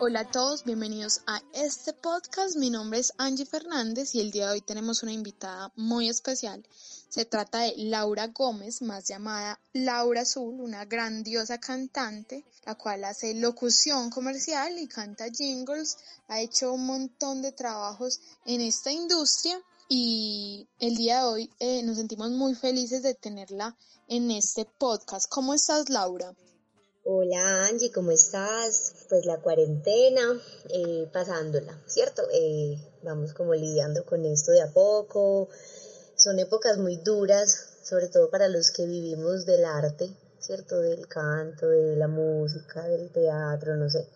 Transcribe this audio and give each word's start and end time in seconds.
Hola 0.00 0.20
a 0.20 0.30
todos, 0.30 0.64
bienvenidos 0.64 1.20
a 1.28 1.40
este 1.52 1.92
podcast. 1.92 2.56
Mi 2.56 2.68
nombre 2.68 2.98
es 2.98 3.12
Angie 3.16 3.46
Fernández 3.46 4.12
y 4.16 4.20
el 4.20 4.32
día 4.32 4.46
de 4.48 4.54
hoy 4.54 4.60
tenemos 4.60 5.04
una 5.04 5.12
invitada 5.12 5.72
muy 5.76 6.08
especial. 6.08 6.66
Se 7.08 7.24
trata 7.24 7.60
de 7.60 7.74
Laura 7.76 8.26
Gómez, 8.26 8.82
más 8.82 9.06
llamada 9.06 9.60
Laura 9.72 10.22
Azul, 10.22 10.60
una 10.60 10.84
grandiosa 10.84 11.58
cantante, 11.58 12.44
la 12.66 12.74
cual 12.74 13.04
hace 13.04 13.34
locución 13.34 14.10
comercial 14.10 14.76
y 14.80 14.88
canta 14.88 15.30
jingles. 15.30 15.96
Ha 16.26 16.40
hecho 16.40 16.72
un 16.72 16.86
montón 16.86 17.40
de 17.40 17.52
trabajos 17.52 18.20
en 18.46 18.62
esta 18.62 18.90
industria 18.90 19.56
y 19.88 20.66
el 20.80 20.96
día 20.96 21.18
de 21.18 21.24
hoy 21.24 21.50
eh, 21.60 21.84
nos 21.84 21.98
sentimos 21.98 22.32
muy 22.32 22.56
felices 22.56 23.04
de 23.04 23.14
tenerla 23.14 23.76
en 24.08 24.32
este 24.32 24.64
podcast. 24.64 25.28
¿Cómo 25.30 25.54
estás, 25.54 25.88
Laura? 25.88 26.34
Hola 27.06 27.66
Angie, 27.66 27.92
¿cómo 27.92 28.12
estás? 28.12 29.04
Pues 29.10 29.26
la 29.26 29.36
cuarentena, 29.42 30.40
eh, 30.70 31.06
pasándola, 31.12 31.78
¿cierto? 31.86 32.22
Eh, 32.32 32.78
vamos 33.02 33.34
como 33.34 33.52
lidiando 33.52 34.06
con 34.06 34.24
esto 34.24 34.52
de 34.52 34.62
a 34.62 34.72
poco. 34.72 35.50
Son 36.16 36.38
épocas 36.38 36.78
muy 36.78 36.96
duras, 36.96 37.76
sobre 37.82 38.08
todo 38.08 38.30
para 38.30 38.48
los 38.48 38.70
que 38.70 38.86
vivimos 38.86 39.44
del 39.44 39.66
arte, 39.66 40.16
¿cierto? 40.38 40.80
Del 40.80 41.06
canto, 41.06 41.68
de 41.68 41.94
la 41.94 42.08
música, 42.08 42.88
del 42.88 43.10
teatro, 43.10 43.76
no 43.76 43.90
sé, 43.90 44.08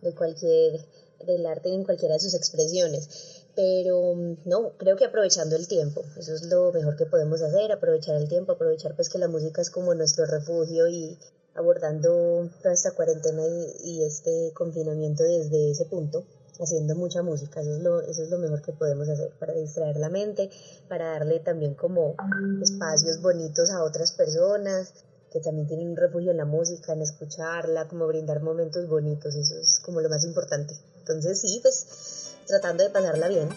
de 0.00 0.14
cualquier, 0.14 0.80
del 1.26 1.44
arte 1.44 1.68
en 1.68 1.84
cualquiera 1.84 2.14
de 2.14 2.20
sus 2.20 2.32
expresiones. 2.32 3.42
Pero 3.54 4.14
no, 4.46 4.78
creo 4.78 4.96
que 4.96 5.04
aprovechando 5.04 5.56
el 5.56 5.68
tiempo, 5.68 6.02
eso 6.16 6.32
es 6.32 6.44
lo 6.44 6.72
mejor 6.72 6.96
que 6.96 7.04
podemos 7.04 7.42
hacer, 7.42 7.70
aprovechar 7.70 8.16
el 8.16 8.30
tiempo, 8.30 8.52
aprovechar 8.52 8.96
pues 8.96 9.10
que 9.10 9.18
la 9.18 9.28
música 9.28 9.60
es 9.60 9.68
como 9.68 9.94
nuestro 9.94 10.24
refugio 10.24 10.88
y, 10.88 11.18
abordando 11.54 12.48
toda 12.62 12.74
esta 12.74 12.92
cuarentena 12.92 13.42
y, 13.84 14.02
este 14.02 14.52
confinamiento 14.54 15.24
desde 15.24 15.70
ese 15.70 15.84
punto, 15.86 16.24
haciendo 16.60 16.94
mucha 16.94 17.22
música. 17.22 17.60
Eso 17.60 17.76
es, 17.76 17.82
lo, 17.82 18.00
eso 18.00 18.22
es 18.22 18.30
lo 18.30 18.38
mejor 18.38 18.62
que 18.62 18.72
podemos 18.72 19.08
hacer 19.08 19.32
para 19.38 19.54
distraer 19.54 19.96
la 19.96 20.08
mente, 20.08 20.50
para 20.88 21.12
darle 21.12 21.40
también 21.40 21.74
como 21.74 22.14
espacios 22.62 23.20
bonitos 23.20 23.70
a 23.70 23.82
otras 23.82 24.12
personas 24.12 24.92
que 25.32 25.40
también 25.40 25.68
tienen 25.68 25.90
un 25.90 25.96
refugio 25.96 26.32
en 26.32 26.36
la 26.36 26.44
música, 26.44 26.92
en 26.92 27.02
escucharla, 27.02 27.86
como 27.88 28.06
brindar 28.06 28.42
momentos 28.42 28.88
bonitos. 28.88 29.34
Eso 29.34 29.58
es 29.58 29.78
como 29.80 30.00
lo 30.00 30.08
más 30.08 30.24
importante. 30.24 30.74
Entonces 30.98 31.40
sí, 31.40 31.60
pues 31.62 32.34
tratando 32.46 32.82
de 32.82 32.90
pasarla 32.90 33.28
bien. 33.28 33.48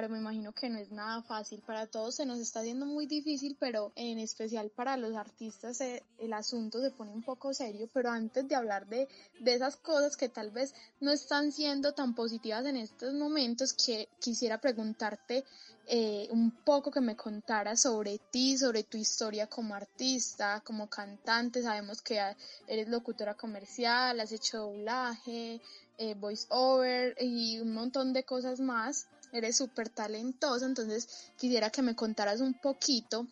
Claro, 0.00 0.14
me 0.14 0.20
imagino 0.20 0.54
que 0.54 0.70
no 0.70 0.78
es 0.78 0.90
nada 0.90 1.20
fácil. 1.20 1.60
Para 1.60 1.86
todos 1.86 2.14
se 2.14 2.24
nos 2.24 2.38
está 2.38 2.60
haciendo 2.60 2.86
muy 2.86 3.04
difícil, 3.04 3.54
pero 3.60 3.92
en 3.96 4.18
especial 4.18 4.70
para 4.70 4.96
los 4.96 5.14
artistas 5.14 5.78
eh, 5.82 6.02
el 6.18 6.32
asunto 6.32 6.80
se 6.80 6.90
pone 6.90 7.12
un 7.12 7.22
poco 7.22 7.52
serio. 7.52 7.86
Pero 7.92 8.10
antes 8.10 8.48
de 8.48 8.54
hablar 8.54 8.86
de, 8.86 9.08
de 9.40 9.54
esas 9.54 9.76
cosas 9.76 10.16
que 10.16 10.30
tal 10.30 10.52
vez 10.52 10.72
no 11.00 11.10
están 11.10 11.52
siendo 11.52 11.92
tan 11.92 12.14
positivas 12.14 12.64
en 12.64 12.78
estos 12.78 13.12
momentos, 13.12 13.76
quisiera 14.18 14.58
preguntarte 14.58 15.44
eh, 15.86 16.28
un 16.30 16.50
poco 16.50 16.90
que 16.90 17.02
me 17.02 17.14
contaras 17.14 17.82
sobre 17.82 18.16
ti, 18.30 18.56
sobre 18.56 18.84
tu 18.84 18.96
historia 18.96 19.48
como 19.48 19.74
artista, 19.74 20.62
como 20.64 20.88
cantante. 20.88 21.62
Sabemos 21.62 22.00
que 22.00 22.18
eres 22.66 22.88
locutora 22.88 23.34
comercial, 23.34 24.18
has 24.18 24.32
hecho 24.32 24.60
doblaje, 24.60 25.60
eh, 25.98 26.14
voice 26.14 26.46
over 26.48 27.14
y 27.20 27.60
un 27.60 27.74
montón 27.74 28.14
de 28.14 28.24
cosas 28.24 28.60
más 28.60 29.06
eres 29.32 29.56
súper 29.56 29.88
talentosa, 29.88 30.66
entonces 30.66 31.08
quisiera 31.36 31.70
que 31.70 31.82
me 31.82 31.94
contaras 31.94 32.40
un 32.40 32.54
poquito 32.54 33.26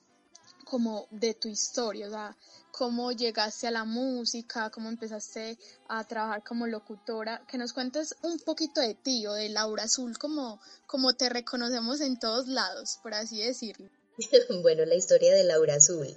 como 0.64 1.09
de 1.10 1.34
tu 1.34 1.48
historia, 1.48 2.09
o 2.09 2.10
sea, 2.10 2.36
cómo 2.72 3.10
llegaste 3.12 3.66
a 3.66 3.70
la 3.70 3.84
música, 3.84 4.70
cómo 4.70 4.88
empezaste 4.88 5.58
a 5.88 6.06
trabajar 6.06 6.44
como 6.44 6.66
locutora, 6.66 7.42
que 7.50 7.58
nos 7.58 7.72
cuentes 7.72 8.14
un 8.22 8.38
poquito 8.41 8.81
de 8.81 8.94
ti 8.94 9.26
o 9.26 9.32
de 9.32 9.48
Laura 9.48 9.84
Azul, 9.84 10.19
como, 10.19 10.60
como 10.87 11.14
te 11.14 11.28
reconocemos 11.28 12.00
en 12.00 12.19
todos 12.19 12.48
lados, 12.48 12.98
por 13.03 13.14
así 13.14 13.42
decirlo. 13.42 13.88
bueno, 14.62 14.84
la 14.84 14.94
historia 14.94 15.34
de 15.34 15.44
Laura 15.44 15.76
Azul. 15.76 16.14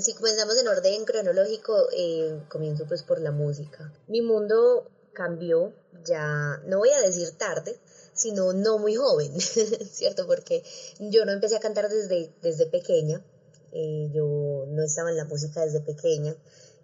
Si 0.00 0.14
comenzamos 0.14 0.56
en 0.58 0.68
orden 0.68 1.04
cronológico, 1.04 1.88
eh, 1.92 2.40
comienzo 2.48 2.86
pues 2.86 3.02
por 3.02 3.20
la 3.20 3.32
música. 3.32 3.92
Mi 4.06 4.22
mundo 4.22 4.88
cambió 5.12 5.72
ya, 6.04 6.60
no 6.66 6.78
voy 6.78 6.90
a 6.90 7.00
decir 7.00 7.32
tarde, 7.32 7.76
sino 8.16 8.52
no 8.52 8.78
muy 8.78 8.96
joven, 8.96 9.40
¿cierto? 9.92 10.26
Porque 10.26 10.64
yo 10.98 11.24
no 11.24 11.32
empecé 11.32 11.56
a 11.56 11.60
cantar 11.60 11.88
desde, 11.88 12.32
desde 12.42 12.66
pequeña, 12.66 13.22
eh, 13.72 14.10
yo 14.12 14.64
no 14.68 14.82
estaba 14.82 15.10
en 15.10 15.16
la 15.16 15.26
música 15.26 15.64
desde 15.64 15.80
pequeña, 15.80 16.34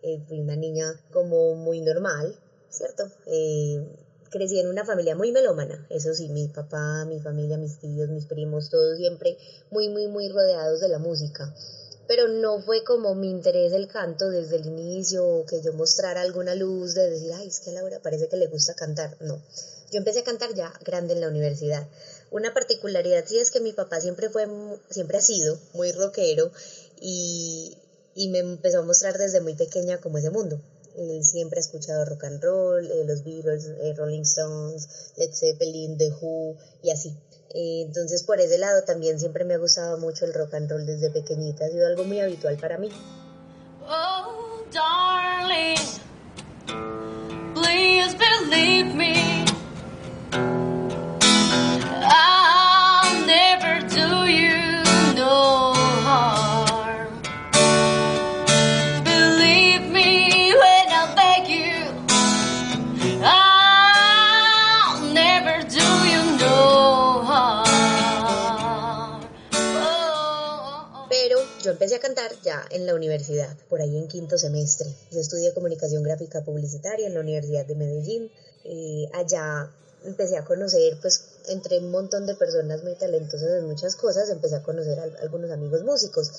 eh, 0.02 0.20
fui 0.28 0.40
una 0.40 0.56
niña 0.56 1.00
como 1.10 1.54
muy 1.54 1.80
normal, 1.80 2.38
¿cierto? 2.68 3.10
Eh, 3.26 3.84
crecí 4.30 4.60
en 4.60 4.68
una 4.68 4.84
familia 4.84 5.16
muy 5.16 5.32
melómana, 5.32 5.86
eso 5.90 6.14
sí, 6.14 6.28
mi 6.28 6.48
papá, 6.48 7.04
mi 7.06 7.18
familia, 7.20 7.56
mis 7.56 7.78
tíos, 7.78 8.10
mis 8.10 8.26
primos, 8.26 8.70
todos 8.70 8.96
siempre 8.98 9.36
muy, 9.70 9.88
muy, 9.88 10.08
muy 10.08 10.28
rodeados 10.28 10.80
de 10.80 10.88
la 10.88 10.98
música. 10.98 11.54
Pero 12.08 12.28
no 12.28 12.60
fue 12.60 12.84
como 12.84 13.14
mi 13.14 13.30
interés 13.30 13.72
el 13.72 13.88
canto 13.88 14.28
desde 14.28 14.56
el 14.56 14.66
inicio, 14.66 15.44
que 15.48 15.62
yo 15.62 15.72
mostrara 15.72 16.20
alguna 16.20 16.54
luz 16.54 16.94
de 16.94 17.10
decir, 17.10 17.32
ay, 17.32 17.48
es 17.48 17.60
que 17.60 17.70
a 17.70 17.74
Laura 17.74 18.00
parece 18.00 18.28
que 18.28 18.36
le 18.36 18.48
gusta 18.48 18.74
cantar. 18.74 19.16
No, 19.20 19.40
yo 19.90 19.98
empecé 19.98 20.20
a 20.20 20.24
cantar 20.24 20.54
ya 20.54 20.72
grande 20.84 21.14
en 21.14 21.20
la 21.20 21.28
universidad. 21.28 21.86
Una 22.30 22.52
particularidad 22.54 23.24
sí 23.26 23.38
es 23.38 23.50
que 23.50 23.60
mi 23.60 23.72
papá 23.72 24.00
siempre 24.00 24.30
fue, 24.30 24.46
siempre 24.90 25.18
ha 25.18 25.20
sido 25.20 25.58
muy 25.74 25.92
rockero 25.92 26.50
y, 27.00 27.76
y 28.14 28.28
me 28.28 28.38
empezó 28.38 28.80
a 28.80 28.82
mostrar 28.82 29.18
desde 29.18 29.40
muy 29.40 29.54
pequeña 29.54 30.00
como 30.00 30.18
ese 30.18 30.30
mundo. 30.30 30.60
Él 30.96 31.24
siempre 31.24 31.58
ha 31.58 31.60
escuchado 31.60 32.04
rock 32.04 32.24
and 32.24 32.42
roll, 32.42 32.90
eh, 32.90 33.04
los 33.04 33.24
Beatles, 33.24 33.66
eh, 33.66 33.94
Rolling 33.96 34.22
Stones, 34.22 34.88
Led 35.16 35.32
Zeppelin, 35.32 35.96
The 35.96 36.10
Who 36.20 36.56
y 36.82 36.90
así. 36.90 37.16
Eh, 37.54 37.82
entonces 37.86 38.22
por 38.22 38.40
ese 38.40 38.56
lado 38.58 38.82
también 38.84 39.18
siempre 39.18 39.44
me 39.44 39.54
ha 39.54 39.58
gustado 39.58 39.98
mucho 39.98 40.24
el 40.24 40.32
rock 40.32 40.54
and 40.54 40.70
roll 40.70 40.86
desde 40.86 41.10
pequeñita, 41.10 41.66
ha 41.66 41.68
sido 41.68 41.86
algo 41.86 42.04
muy 42.04 42.20
habitual 42.20 42.56
para 42.56 42.78
mí. 42.78 42.88
Oh, 43.86 44.64
darling, 44.72 45.76
please 47.54 48.16
believe 48.16 48.94
me. 48.94 49.41
Empecé 71.82 71.96
a 71.96 72.00
cantar 72.00 72.30
ya 72.44 72.64
en 72.70 72.86
la 72.86 72.94
universidad, 72.94 73.56
por 73.68 73.80
ahí 73.80 73.98
en 73.98 74.06
quinto 74.06 74.38
semestre. 74.38 74.88
Yo 75.10 75.18
estudié 75.18 75.52
comunicación 75.52 76.04
gráfica 76.04 76.44
publicitaria 76.44 77.08
en 77.08 77.14
la 77.14 77.18
Universidad 77.18 77.66
de 77.66 77.74
Medellín. 77.74 78.30
Eh, 78.62 79.08
allá 79.12 79.68
empecé 80.04 80.38
a 80.38 80.44
conocer, 80.44 80.96
pues, 81.00 81.24
entre 81.48 81.80
un 81.80 81.90
montón 81.90 82.24
de 82.24 82.36
personas 82.36 82.84
muy 82.84 82.94
talentosas 82.94 83.58
en 83.58 83.66
muchas 83.66 83.96
cosas, 83.96 84.30
empecé 84.30 84.54
a 84.54 84.62
conocer 84.62 84.96
a 85.00 85.08
algunos 85.22 85.50
amigos 85.50 85.82
músicos. 85.82 86.30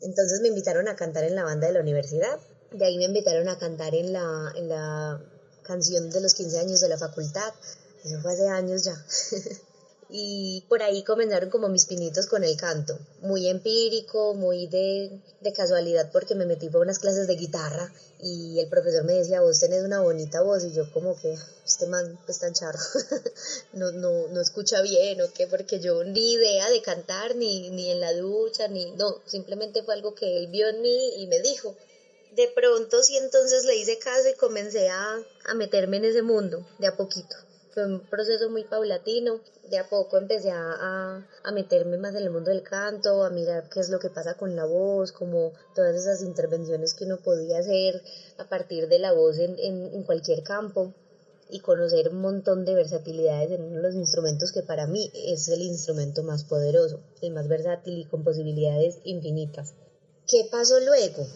Entonces 0.00 0.40
me 0.42 0.46
invitaron 0.46 0.86
a 0.86 0.94
cantar 0.94 1.24
en 1.24 1.34
la 1.34 1.42
banda 1.42 1.66
de 1.66 1.72
la 1.72 1.80
universidad. 1.80 2.38
De 2.70 2.84
ahí 2.84 2.96
me 2.96 3.06
invitaron 3.06 3.48
a 3.48 3.58
cantar 3.58 3.96
en 3.96 4.12
la, 4.12 4.52
en 4.54 4.68
la 4.68 5.20
canción 5.64 6.08
de 6.08 6.20
los 6.20 6.34
15 6.34 6.60
años 6.60 6.80
de 6.80 6.88
la 6.88 6.98
facultad. 6.98 7.52
Eso 8.04 8.20
fue 8.22 8.32
hace 8.32 8.46
años 8.46 8.84
ya. 8.84 8.94
y 10.10 10.64
por 10.68 10.82
ahí 10.82 11.02
comenzaron 11.02 11.50
como 11.50 11.68
mis 11.68 11.86
pinitos 11.86 12.26
con 12.26 12.44
el 12.44 12.56
canto, 12.56 12.98
muy 13.20 13.48
empírico, 13.48 14.34
muy 14.34 14.66
de, 14.66 15.10
de 15.40 15.52
casualidad 15.52 16.10
porque 16.12 16.34
me 16.34 16.46
metí 16.46 16.68
por 16.68 16.82
unas 16.82 16.98
clases 16.98 17.26
de 17.26 17.36
guitarra 17.36 17.92
y 18.20 18.58
el 18.60 18.68
profesor 18.68 19.04
me 19.04 19.14
decía, 19.14 19.40
vos 19.40 19.60
tenés 19.60 19.82
una 19.82 20.00
bonita 20.00 20.42
voz 20.42 20.64
y 20.64 20.72
yo 20.72 20.90
como 20.92 21.18
que, 21.20 21.36
este 21.64 21.86
man 21.86 22.18
pues 22.24 22.38
tan 22.38 22.52
charro, 22.52 22.78
no, 23.72 23.92
no, 23.92 24.28
no 24.28 24.40
escucha 24.40 24.82
bien 24.82 25.20
o 25.20 25.32
qué, 25.32 25.46
porque 25.46 25.80
yo 25.80 26.04
ni 26.04 26.32
idea 26.34 26.70
de 26.70 26.82
cantar, 26.82 27.36
ni, 27.36 27.70
ni 27.70 27.90
en 27.90 28.00
la 28.00 28.12
ducha, 28.12 28.68
ni, 28.68 28.92
no, 28.92 29.20
simplemente 29.26 29.82
fue 29.82 29.94
algo 29.94 30.14
que 30.14 30.38
él 30.38 30.48
vio 30.48 30.68
en 30.68 30.80
mí 30.80 31.22
y 31.22 31.26
me 31.26 31.40
dijo. 31.40 31.74
De 32.32 32.48
pronto 32.48 33.00
sí 33.02 33.16
entonces 33.16 33.64
le 33.64 33.76
hice 33.76 33.96
caso 33.98 34.28
y 34.28 34.34
comencé 34.34 34.88
a, 34.88 35.22
a 35.44 35.54
meterme 35.54 35.98
en 35.98 36.06
ese 36.06 36.22
mundo 36.22 36.66
de 36.78 36.88
a 36.88 36.96
poquito 36.96 37.36
fue 37.74 37.84
un 37.84 38.00
proceso 38.00 38.48
muy 38.48 38.64
paulatino. 38.64 39.40
De 39.68 39.78
a 39.78 39.88
poco 39.88 40.16
empecé 40.16 40.52
a, 40.52 41.26
a, 41.42 41.52
meterme 41.52 41.98
más 41.98 42.14
en 42.14 42.22
el 42.22 42.30
mundo 42.30 42.50
del 42.50 42.62
canto, 42.62 43.24
a 43.24 43.30
mirar 43.30 43.68
qué 43.68 43.80
es 43.80 43.88
lo 43.88 43.98
que 43.98 44.10
pasa 44.10 44.34
con 44.34 44.54
la 44.54 44.64
voz, 44.64 45.10
como 45.10 45.52
todas 45.74 45.96
esas 45.96 46.22
intervenciones 46.22 46.94
que 46.94 47.04
uno 47.04 47.18
podía 47.18 47.58
hacer 47.58 48.00
a 48.38 48.48
partir 48.48 48.88
de 48.88 49.00
la 49.00 49.12
voz 49.12 49.38
en, 49.38 49.58
en, 49.58 50.02
cualquier 50.04 50.44
campo 50.44 50.94
y 51.50 51.60
conocer 51.60 52.08
un 52.10 52.20
montón 52.20 52.64
de 52.64 52.74
versatilidades 52.74 53.50
en 53.50 53.64
uno 53.64 53.76
de 53.76 53.82
los 53.82 53.94
instrumentos 53.94 54.52
que 54.52 54.62
para 54.62 54.86
mí 54.86 55.10
es 55.14 55.48
el 55.48 55.62
instrumento 55.62 56.22
más 56.22 56.44
poderoso, 56.44 57.00
el 57.22 57.32
más 57.32 57.48
versátil 57.48 57.98
y 57.98 58.04
con 58.04 58.22
posibilidades 58.22 58.98
infinitas. 59.04 59.74
¿Qué 60.26 60.48
pasó 60.50 60.78
luego? 60.80 61.26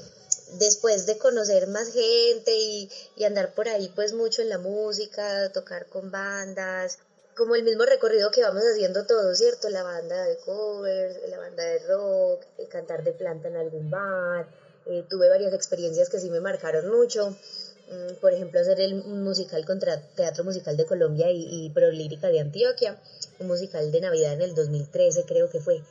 Después 0.55 1.07
de 1.07 1.19
conocer 1.19 1.67
más 1.69 1.93
gente 1.93 2.57
y, 2.57 2.91
andar 3.25 3.53
por 3.55 3.69
ahí 3.69 3.91
pues 3.95 4.13
mucho 4.13 4.43
en 4.43 4.49
la 4.49 4.59
música, 4.59 5.51
tocar 5.53 5.87
con 5.87 6.11
bandas, 6.11 6.99
como 7.37 7.55
el 7.55 7.63
mismo 7.63 7.85
recorrido 7.85 8.31
que 8.31 8.43
vamos 8.43 8.63
haciendo 8.63 9.05
todos, 9.07 9.39
¿cierto? 9.39 9.69
La 9.69 9.83
banda 9.83 10.25
de 10.25 10.37
covers, 10.39 11.17
la 11.29 11.39
banda 11.39 11.63
de 11.63 11.79
rock, 11.81 12.43
cantar 12.69 13.05
de 13.05 13.13
planta 13.13 13.49
en 13.49 13.57
algún 13.57 13.91
bar. 13.91 14.49
Eh, 14.87 15.05
tuve 15.09 15.29
varias 15.29 15.53
experiencias 15.53 16.09
que 16.09 16.19
sí 16.19 16.31
me 16.31 16.41
marcaron 16.41 16.89
mucho. 16.89 17.37
Mm, 17.91 18.15
por 18.21 18.33
ejemplo, 18.33 18.61
hacer 18.61 18.81
el 18.81 18.97
musical 18.97 19.65
contra 19.65 20.01
Teatro 20.01 20.45
Musical 20.45 20.77
de 20.77 20.87
Colombia 20.87 21.31
y, 21.31 21.67
y 21.67 21.71
Prolírica 21.71 22.29
de 22.29 22.41
Antioquia, 22.41 22.99
un 23.39 23.47
musical 23.47 23.93
de 23.93 24.01
Navidad 24.01 24.33
en 24.33 24.43
el 24.43 24.55
2013 24.55 25.25
creo 25.25 25.49
que 25.49 25.61
fue. 25.61 25.83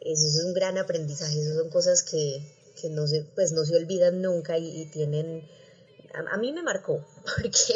Eso 0.00 0.26
es 0.26 0.44
un 0.44 0.54
gran 0.54 0.78
aprendizaje, 0.78 1.40
eso 1.40 1.54
son 1.54 1.68
cosas 1.70 2.02
que, 2.02 2.42
que 2.80 2.88
no 2.88 3.06
se, 3.06 3.22
pues 3.34 3.52
no 3.52 3.64
se 3.64 3.76
olvidan 3.76 4.22
nunca 4.22 4.58
y, 4.58 4.86
tienen, 4.86 5.48
a, 6.14 6.36
mí 6.36 6.52
me 6.52 6.62
marcó, 6.62 7.04
porque 7.24 7.74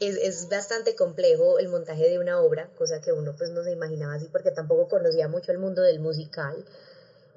es, 0.00 0.16
es, 0.16 0.48
bastante 0.48 0.94
complejo 0.94 1.58
el 1.58 1.68
montaje 1.68 2.08
de 2.08 2.18
una 2.18 2.40
obra, 2.40 2.68
cosa 2.76 3.00
que 3.00 3.12
uno 3.12 3.34
pues 3.36 3.50
no 3.50 3.62
se 3.64 3.72
imaginaba 3.72 4.14
así, 4.14 4.28
porque 4.30 4.50
tampoco 4.50 4.88
conocía 4.88 5.28
mucho 5.28 5.52
el 5.52 5.58
mundo 5.58 5.82
del 5.82 6.00
musical. 6.00 6.64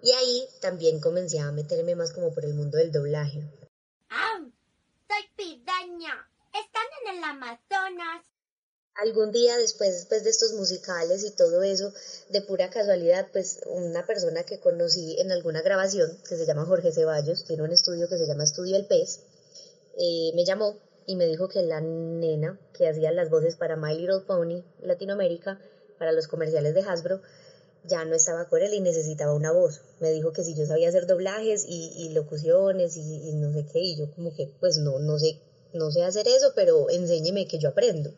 Y 0.04 0.12
ahí 0.14 0.48
también 0.60 1.00
comencé 1.00 1.40
a 1.40 1.52
meterme 1.52 1.96
más 1.96 2.12
como 2.12 2.34
por 2.34 2.44
el 2.44 2.56
mundo 2.56 2.78
del 2.80 2.92
doblaje. 2.92 3.44
¡Ah! 4.10 4.42
Soy 5.08 5.30
Pidaña. 5.36 6.28
Están 6.54 6.86
en 7.06 7.18
el 7.18 7.24
Amazonas 7.24 8.31
algún 8.96 9.32
día 9.32 9.58
después, 9.58 9.94
después 9.94 10.24
de 10.24 10.30
estos 10.30 10.54
musicales 10.54 11.24
y 11.24 11.32
todo 11.32 11.64
eso, 11.64 11.94
de 12.30 12.42
pura 12.42 12.70
casualidad, 12.70 13.28
pues 13.32 13.62
una 13.66 14.06
persona 14.06 14.44
que 14.44 14.60
conocí 14.60 15.20
en 15.20 15.32
alguna 15.32 15.62
grabación, 15.62 16.18
que 16.28 16.36
se 16.36 16.46
llama 16.46 16.66
Jorge 16.66 16.92
Ceballos, 16.92 17.46
tiene 17.46 17.64
un 17.64 17.72
estudio 17.72 18.08
que 18.08 18.18
se 18.18 18.28
llama 18.28 18.44
Estudio 18.44 18.76
El 18.76 18.86
Pez, 18.86 19.22
eh, 19.98 20.32
me 20.36 20.46
llamó 20.46 20.78
y 21.06 21.16
me 21.16 21.26
dijo 21.26 21.48
que 21.48 21.64
la 21.64 21.82
nena 21.82 22.60
que 22.74 22.88
hacía 22.88 23.12
las 23.12 23.30
voces 23.30 23.56
para 23.56 23.76
My 23.76 23.96
Little 23.98 24.22
Pony 24.22 24.64
Latinoamérica, 24.82 25.60
para 25.98 26.12
los 26.12 26.28
comerciales 26.28 26.74
de 26.74 26.82
Hasbro, 26.82 27.22
ya 27.84 28.06
no 28.06 28.16
estaba 28.16 28.48
con 28.48 28.62
él 28.62 28.74
y 28.74 28.80
necesitaba 28.80 29.34
una 29.34 29.52
voz. 29.52 29.82
Me 30.00 30.12
dijo 30.12 30.32
que 30.32 30.44
si 30.44 30.54
yo 30.54 30.66
sabía 30.66 30.90
hacer 30.90 31.08
doblajes 31.08 31.66
y, 31.68 32.10
locuciones 32.10 32.96
y, 32.98 33.30
y, 33.30 33.34
no 33.34 33.52
sé 33.52 33.66
qué, 33.72 33.80
y 33.80 33.98
yo 33.98 34.12
como 34.14 34.36
que 34.36 34.52
pues 34.60 34.78
no, 34.78 35.00
no 35.00 35.18
sé, 35.18 35.40
no 35.74 35.92
sé 35.92 36.04
hacer 36.04 36.28
eso, 36.28 36.54
pero 36.56 36.90
enséñeme 36.90 37.48
que 37.48 37.58
yo 37.58 37.70
aprendo 37.70 38.14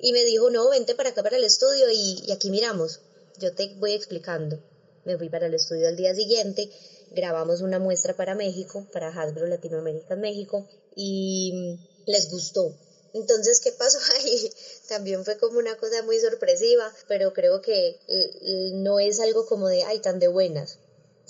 y 0.00 0.12
me 0.12 0.24
dijo, 0.24 0.50
no, 0.50 0.68
vente 0.70 0.94
para 0.94 1.10
acá 1.10 1.22
para 1.22 1.36
el 1.36 1.44
estudio 1.44 1.90
y, 1.90 2.30
aquí 2.32 2.50
miramos. 2.50 3.00
Yo 3.38 3.52
te 3.52 3.68
voy 3.76 3.92
explicando. 3.92 4.58
Me 5.04 5.16
fui 5.16 5.28
para 5.28 5.46
el 5.46 5.54
estudio 5.54 5.88
al 5.88 5.96
día 5.96 6.14
siguiente, 6.14 6.70
grabamos 7.10 7.62
una 7.62 7.78
muestra 7.78 8.14
para 8.14 8.34
México, 8.34 8.86
para 8.92 9.08
Hasbro 9.08 9.46
Latinoamérica 9.46 10.14
México, 10.16 10.68
y 10.94 11.78
les 12.06 12.30
gustó. 12.30 12.74
Entonces, 13.14 13.60
¿qué 13.60 13.72
pasó 13.72 13.98
ahí? 14.18 14.50
También 14.88 15.24
fue 15.24 15.38
como 15.38 15.58
una 15.58 15.76
cosa 15.76 16.02
muy 16.02 16.20
sorpresiva, 16.20 16.92
pero 17.08 17.32
creo 17.32 17.60
que 17.60 17.98
eh, 18.08 18.70
no 18.74 19.00
es 19.00 19.20
algo 19.20 19.46
como 19.46 19.68
de, 19.68 19.84
ay, 19.84 20.00
tan 20.00 20.18
de 20.18 20.28
buenas 20.28 20.78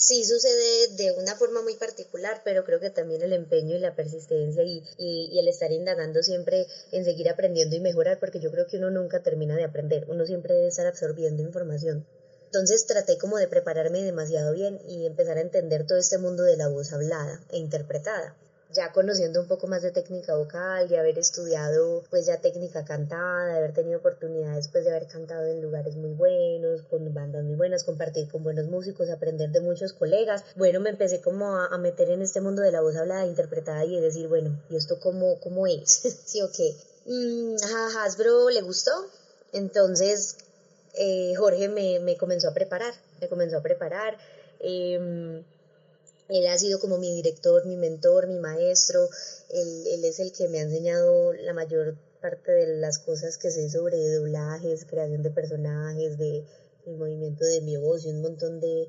sí 0.01 0.25
sucede 0.25 0.89
de 0.97 1.13
una 1.13 1.37
forma 1.37 1.63
muy 1.63 1.75
particular, 1.77 2.41
pero 2.45 2.65
creo 2.65 2.81
que 2.81 2.91
también 2.91 3.23
el 3.23 3.33
empeño 3.33 3.77
y 3.77 3.79
la 3.79 3.95
persistencia 3.95 4.63
y, 4.65 4.83
y, 4.99 5.39
el 5.39 5.47
estar 5.47 5.71
indagando 5.71 6.23
siempre 6.23 6.67
en 6.91 7.05
seguir 7.05 7.29
aprendiendo 7.29 7.77
y 7.77 7.81
mejorar, 7.81 8.19
porque 8.19 8.41
yo 8.41 8.51
creo 8.51 8.67
que 8.67 8.79
uno 8.79 8.91
nunca 8.91 9.23
termina 9.23 9.57
de 9.57 9.65
aprender, 9.65 10.07
uno 10.09 10.27
siempre 10.27 10.55
debe 10.55 10.69
estar 10.69 10.87
absorbiendo 10.87 11.43
información. 11.43 12.07
Entonces 12.47 12.87
traté 12.87 13.19
como 13.19 13.37
de 13.37 13.47
prepararme 13.47 14.03
demasiado 14.03 14.53
bien 14.53 14.81
y 14.89 15.07
empezar 15.07 15.39
a 15.39 15.43
entender 15.43 15.87
todo 15.87 15.99
este 15.99 16.19
mundo 16.19 16.43
de 16.43 16.57
la 16.57 16.69
voz 16.69 16.93
hablada 16.93 17.41
e 17.51 17.59
interpretada 17.59 18.37
ya 18.73 18.93
conociendo 18.93 19.41
un 19.41 19.47
poco 19.47 19.67
más 19.67 19.83
de 19.83 19.91
técnica 19.91 20.37
vocal, 20.37 20.89
de 20.89 20.99
haber 20.99 21.19
estudiado 21.19 22.05
pues 22.11 22.27
ya 22.27 22.41
técnica 22.41 22.85
cantada, 22.85 23.47
de 23.47 23.59
haber 23.59 23.73
tenido 23.73 23.99
oportunidades 23.99 24.69
pues 24.69 24.85
de 24.85 24.91
haber 24.91 25.07
cantado 25.07 25.47
en 25.47 25.61
lugares 25.61 25.97
muy 25.97 26.13
buenos, 26.13 26.83
con 26.83 27.13
bandas 27.13 27.45
muy 27.45 27.57
buenas, 27.57 27.85
compartir 27.85 28.29
con 28.29 28.43
buenos 28.43 28.67
músicos, 28.67 29.11
aprender 29.11 29.51
de 29.51 29.61
muchos 29.61 29.93
colegas. 29.93 30.45
Bueno, 30.57 30.81
me 30.81 30.91
empecé 30.91 31.21
como 31.21 31.57
a, 31.57 31.77
meter 31.79 32.11
en 32.11 32.23
este 32.23 32.41
mundo 32.41 32.63
de 32.63 32.73
la 32.73 32.81
voz 32.81 32.97
hablada, 32.97 33.27
interpretada 33.27 33.85
y 33.85 33.99
decir, 34.01 34.29
bueno, 34.29 34.61
¿y 34.69 34.77
esto 34.77 35.01
cómo, 35.01 35.41
cómo 35.41 35.67
es? 35.67 36.19
sí, 36.25 36.43
ok. 36.43 36.59
Mm, 37.07 37.57
a 37.65 38.05
Hasbro 38.05 38.51
le 38.51 38.61
gustó, 38.61 38.93
entonces 39.53 40.37
eh, 40.95 41.33
Jorge 41.37 41.69
me, 41.69 41.99
me 42.01 42.17
comenzó 42.17 42.49
a 42.49 42.55
preparar, 42.55 42.95
me 43.21 43.29
comenzó 43.29 43.57
a 43.57 43.63
preparar. 43.63 44.19
Eh, 44.61 45.43
él 46.31 46.47
ha 46.47 46.57
sido 46.57 46.79
como 46.79 46.99
mi 46.99 47.13
director, 47.15 47.67
mi 47.67 47.77
mentor, 47.77 48.29
mi 48.29 48.39
maestro. 48.39 49.09
Él, 49.49 50.05
es 50.05 50.21
el 50.21 50.33
que 50.33 50.49
me 50.49 50.59
ha 50.59 50.63
enseñado 50.63 51.33
la 51.33 51.53
mayor 51.53 51.97
parte 52.21 52.53
de 52.53 52.77
las 52.79 52.99
cosas 52.99 53.37
que 53.37 53.51
sé 53.51 53.69
sobre 53.69 53.97
doblajes, 54.15 54.85
creación 54.85 55.23
de 55.23 55.31
personajes, 55.31 56.19
de 56.19 56.45
el 56.87 56.97
movimiento 56.97 57.45
de 57.45 57.61
mi 57.61 57.77
voz 57.77 58.05
y 58.05 58.11
un 58.11 58.23
montón 58.23 58.61
de, 58.61 58.89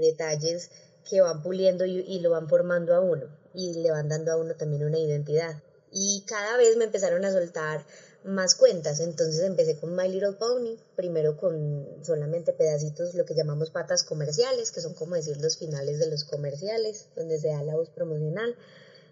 detalles 0.00 0.70
que 1.08 1.20
van 1.20 1.42
puliendo 1.42 1.84
y, 1.84 2.00
y, 2.00 2.20
lo 2.20 2.30
van 2.30 2.48
formando 2.48 2.94
a 2.94 3.00
uno 3.00 3.26
y 3.54 3.74
le 3.74 3.90
van 3.90 4.08
dando 4.08 4.30
a 4.32 4.36
uno 4.36 4.54
también 4.54 4.84
una 4.84 4.98
identidad. 4.98 5.62
Y 5.90 6.24
cada 6.26 6.56
vez 6.56 6.76
me 6.76 6.84
empezaron 6.84 7.24
a 7.24 7.32
soltar 7.32 7.84
más 8.24 8.54
cuentas. 8.54 9.00
Entonces 9.00 9.42
empecé 9.42 9.76
con 9.76 9.94
My 9.94 10.08
Little 10.08 10.32
Pony, 10.32 10.76
primero 10.96 11.36
con 11.36 11.86
solamente 12.02 12.52
pedacitos, 12.52 13.14
lo 13.14 13.24
que 13.24 13.34
llamamos 13.34 13.70
patas 13.70 14.02
comerciales, 14.02 14.70
que 14.70 14.80
son 14.80 14.94
como 14.94 15.14
decir 15.14 15.38
los 15.38 15.56
finales 15.56 15.98
de 15.98 16.10
los 16.10 16.24
comerciales, 16.24 17.06
donde 17.16 17.38
se 17.38 17.48
da 17.48 17.62
la 17.62 17.76
voz 17.76 17.90
promocional. 17.90 18.56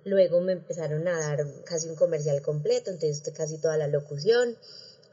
Luego 0.04 0.40
me 0.40 0.52
empezaron 0.52 1.06
a 1.08 1.18
dar 1.18 1.46
casi 1.64 1.88
un 1.88 1.96
comercial 1.96 2.40
completo, 2.42 2.90
entonces 2.90 3.22
casi 3.34 3.58
toda 3.58 3.76
la 3.76 3.88
locución. 3.88 4.56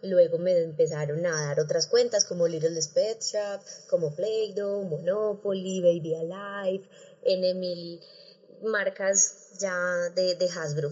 Luego 0.03 0.37
me 0.37 0.57
empezaron 0.57 1.25
a 1.25 1.47
dar 1.47 1.59
otras 1.61 1.87
cuentas 1.87 2.25
como 2.25 2.47
Little 2.47 2.77
Pet 2.93 3.21
Shop, 3.21 3.61
como 3.89 4.13
Play-Doh, 4.13 4.83
Monopoly, 4.83 5.81
Baby 5.81 6.15
Alive, 6.15 6.83
N 7.23 7.99
marcas 8.63 9.49
ya 9.59 9.75
de, 10.15 10.35
de 10.35 10.49
Hasbro 10.49 10.91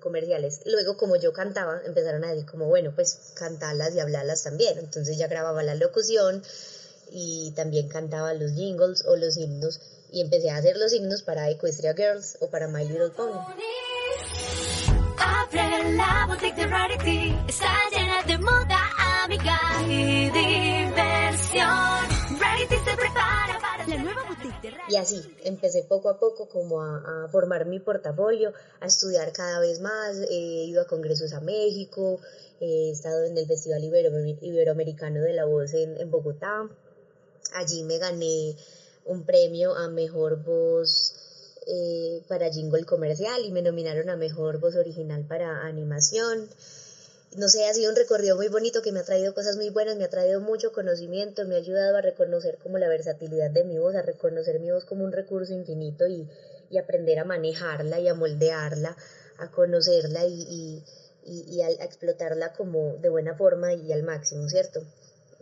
comerciales. 0.00 0.60
Luego, 0.66 0.96
como 0.96 1.16
yo 1.16 1.32
cantaba, 1.32 1.80
empezaron 1.84 2.24
a 2.24 2.30
decir 2.30 2.46
como, 2.46 2.66
bueno, 2.66 2.92
pues 2.94 3.32
cantarlas 3.34 3.94
y 3.94 4.00
hablarlas 4.00 4.42
también. 4.42 4.78
Entonces 4.78 5.16
ya 5.18 5.28
grababa 5.28 5.62
la 5.62 5.74
locución 5.74 6.42
y 7.10 7.52
también 7.54 7.88
cantaba 7.88 8.34
los 8.34 8.52
jingles 8.52 9.04
o 9.06 9.16
los 9.16 9.36
himnos 9.36 9.80
y 10.10 10.20
empecé 10.20 10.50
a 10.50 10.56
hacer 10.56 10.76
los 10.76 10.92
himnos 10.92 11.22
para 11.22 11.50
Equestria 11.50 11.94
Girls 11.94 12.36
o 12.40 12.48
para 12.48 12.68
My 12.68 12.84
Little 12.84 13.10
Pony. 13.10 13.38
y 19.86 20.30
y 24.88 24.96
así 24.96 25.22
empecé 25.44 25.84
poco 25.84 26.08
a 26.08 26.18
poco 26.18 26.48
como 26.48 26.82
a, 26.82 27.28
formar 27.30 27.66
mi 27.66 27.80
portafolio, 27.80 28.52
a 28.80 28.86
estudiar 28.86 29.32
cada 29.32 29.60
vez 29.60 29.80
más, 29.80 30.16
he 30.30 30.64
ido 30.64 30.82
a 30.82 30.86
congresos 30.86 31.32
a 31.32 31.40
México, 31.40 32.20
he 32.60 32.90
estado 32.90 33.24
en 33.24 33.36
el 33.36 33.46
Festival 33.46 33.82
Iberoamericano 33.84 35.20
de 35.20 35.32
la 35.32 35.44
Voz 35.44 35.74
en, 35.74 36.10
Bogotá, 36.10 36.68
allí 37.54 37.82
me 37.82 37.98
gané 37.98 38.56
un 39.04 39.24
premio 39.24 39.74
a 39.74 39.88
Mejor 39.88 40.42
Voz 40.42 41.14
eh, 41.66 42.22
para 42.28 42.50
Jingle 42.50 42.84
Comercial 42.84 43.44
y 43.44 43.50
me 43.50 43.62
nominaron 43.62 44.10
a 44.10 44.16
Mejor 44.16 44.58
Voz 44.58 44.76
Original 44.76 45.24
para 45.26 45.62
Animación 45.62 46.48
no 47.36 47.48
sé, 47.48 47.66
ha 47.66 47.74
sido 47.74 47.90
un 47.90 47.96
recorrido 47.96 48.36
muy 48.36 48.48
bonito 48.48 48.80
que 48.80 48.92
me 48.92 49.00
ha 49.00 49.04
traído 49.04 49.34
cosas 49.34 49.56
muy 49.56 49.70
buenas, 49.70 49.96
me 49.96 50.04
ha 50.04 50.10
traído 50.10 50.40
mucho 50.40 50.72
conocimiento, 50.72 51.44
me 51.46 51.56
ha 51.56 51.58
ayudado 51.58 51.96
a 51.96 52.00
reconocer 52.00 52.58
como 52.58 52.78
la 52.78 52.88
versatilidad 52.88 53.50
de 53.50 53.64
mi 53.64 53.78
voz, 53.78 53.96
a 53.96 54.02
reconocer 54.02 54.60
mi 54.60 54.70
voz 54.70 54.84
como 54.84 55.04
un 55.04 55.12
recurso 55.12 55.52
infinito 55.52 56.06
y, 56.06 56.28
aprender 56.76 57.20
a 57.20 57.24
manejarla 57.24 58.00
y 58.00 58.08
a 58.08 58.14
moldearla, 58.14 58.96
a 59.38 59.50
conocerla 59.52 60.24
y, 60.26 60.82
a, 61.62 61.84
explotarla 61.84 62.52
como 62.52 62.96
de 62.96 63.10
buena 63.10 63.36
forma 63.36 63.72
y 63.74 63.92
al 63.92 64.02
máximo, 64.02 64.48
¿cierto? 64.48 64.80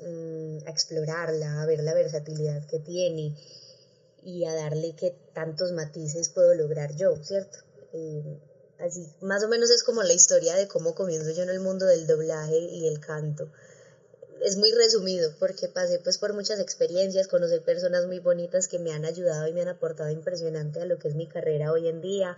Mm, 0.02 0.58
a 0.66 0.70
explorarla, 0.70 1.62
a 1.62 1.66
ver 1.66 1.82
la 1.82 1.94
versatilidad 1.94 2.66
que 2.66 2.80
tiene 2.80 3.34
y 4.22 4.44
a 4.44 4.54
darle 4.54 4.94
que 4.94 5.14
tantos 5.32 5.72
matices 5.72 6.28
puedo 6.28 6.52
lograr 6.54 6.94
yo, 6.96 7.16
¿cierto? 7.24 7.60
Así, 8.78 9.06
más 9.20 9.44
o 9.44 9.48
menos 9.48 9.70
es 9.70 9.82
como 9.82 10.02
la 10.02 10.12
historia 10.12 10.56
de 10.56 10.66
cómo 10.66 10.94
comienzo 10.94 11.30
yo 11.30 11.42
en 11.42 11.50
el 11.50 11.60
mundo 11.60 11.86
del 11.86 12.06
doblaje 12.06 12.58
y 12.58 12.88
el 12.88 13.00
canto. 13.00 13.50
Es 14.42 14.56
muy 14.56 14.72
resumido 14.72 15.32
porque 15.38 15.68
pasé 15.68 16.00
pues 16.00 16.18
por 16.18 16.32
muchas 16.32 16.58
experiencias, 16.58 17.28
conocí 17.28 17.60
personas 17.60 18.06
muy 18.06 18.18
bonitas 18.18 18.66
que 18.66 18.80
me 18.80 18.92
han 18.92 19.04
ayudado 19.04 19.46
y 19.46 19.52
me 19.52 19.62
han 19.62 19.68
aportado 19.68 20.10
impresionante 20.10 20.80
a 20.80 20.86
lo 20.86 20.98
que 20.98 21.08
es 21.08 21.14
mi 21.14 21.28
carrera 21.28 21.70
hoy 21.70 21.86
en 21.86 22.00
día. 22.00 22.36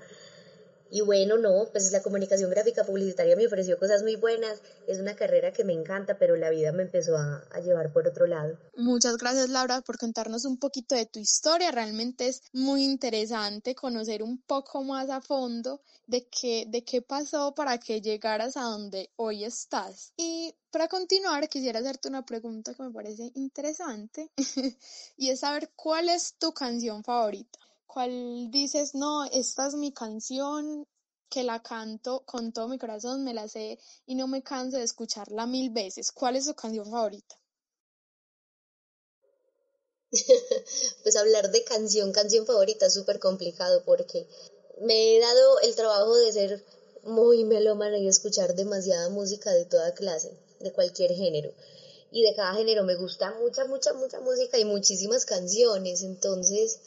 Y 0.91 1.01
bueno, 1.01 1.39
no, 1.39 1.69
pues 1.73 1.91
la 1.93 2.03
comunicación 2.03 2.51
gráfica 2.51 2.85
publicitaria 2.85 3.37
me 3.37 3.47
ofreció 3.47 3.79
cosas 3.79 4.03
muy 4.03 4.17
buenas, 4.17 4.61
es 4.87 4.99
una 5.01 5.17
carrera 5.17 5.53
que 5.53 5.65
me 5.65 5.73
encanta, 5.73 6.19
pero 6.19 6.37
la 6.37 6.51
vida 6.51 6.73
me 6.73 6.83
empezó 6.83 7.17
a, 7.17 7.43
llevar 7.65 7.93
por 7.93 8.07
otro 8.07 8.27
lado. 8.27 8.59
Muchas 8.77 9.17
gracias 9.17 9.49
Laura 9.49 9.81
por 9.81 9.99
contarnos 9.99 10.45
un 10.45 10.59
poquito 10.59 10.95
de 10.95 11.07
tu 11.07 11.19
historia, 11.19 11.71
realmente 11.71 12.29
es 12.29 12.43
muy 12.53 12.85
interesante 12.85 13.75
conocer 13.75 14.23
un 14.23 14.39
poco 14.43 14.83
más 14.85 15.09
a 15.11 15.21
fondo 15.21 15.81
de 16.07 16.29
qué, 16.29 16.65
de 16.69 16.85
qué 16.85 17.01
pasó 17.01 17.55
para 17.55 17.79
que 17.79 18.01
llegaras 18.01 18.57
a 18.57 18.63
donde 18.63 19.11
hoy 19.17 19.45
estás. 19.45 20.13
Y 20.17 20.55
para 20.71 20.89
continuar, 20.89 21.49
quisiera 21.49 21.81
hacerte 21.81 22.09
una 22.09 22.27
pregunta 22.27 22.75
que 22.75 22.83
me 22.83 22.91
parece 22.91 23.33
interesante 23.35 24.31
y 25.17 25.31
es 25.31 25.41
saber 25.41 25.71
cuál 25.75 26.09
es 26.09 26.35
tu 26.39 26.53
canción 26.53 27.03
favorita 27.03 27.64
cuál 27.95 28.51
dices, 28.51 28.97
no, 28.97 29.25
esta 29.25 29.69
es 29.69 29.75
mi 29.75 29.93
canción, 29.93 30.85
que 31.31 31.45
la 31.45 31.63
canto 31.63 32.25
con 32.27 32.53
todo 32.53 32.67
mi 32.67 32.77
corazón, 32.77 33.23
me 33.23 33.33
la 33.33 33.47
sé 33.47 33.79
y 34.05 34.17
no 34.17 34.27
me 34.27 34.43
canso 34.43 34.79
de 34.79 34.83
escucharla 34.83 35.47
mil 35.47 35.71
veces. 35.71 36.11
¿Cuál 36.11 36.35
es 36.35 36.47
tu 36.47 36.55
canción 36.55 36.91
favorita? 36.91 37.39
pues 41.05 41.15
hablar 41.15 41.53
de 41.53 41.63
canción, 41.63 42.11
canción 42.11 42.47
favorita 42.47 42.87
es 42.87 42.95
súper 42.95 43.21
complicado 43.21 43.85
porque 43.85 44.27
me 44.81 45.17
he 45.17 45.21
dado 45.21 45.61
el 45.61 45.77
trabajo 45.77 46.17
de 46.17 46.33
ser 46.33 46.65
muy 47.05 47.45
melómana 47.45 47.99
y 47.99 48.09
escuchar 48.09 48.57
demasiada 48.57 49.09
música 49.09 49.53
de 49.53 49.67
toda 49.67 49.95
clase, 49.95 50.37
de 50.59 50.73
cualquier 50.73 51.13
género. 51.13 51.53
Y 52.11 52.23
de 52.23 52.35
cada 52.35 52.55
género 52.55 52.83
me 52.83 52.97
gusta 52.97 53.33
mucha, 53.39 53.67
mucha, 53.67 53.93
mucha 53.93 54.19
música 54.19 54.59
y 54.59 54.65
muchísimas 54.65 55.25
canciones. 55.25 56.03
Entonces, 56.03 56.81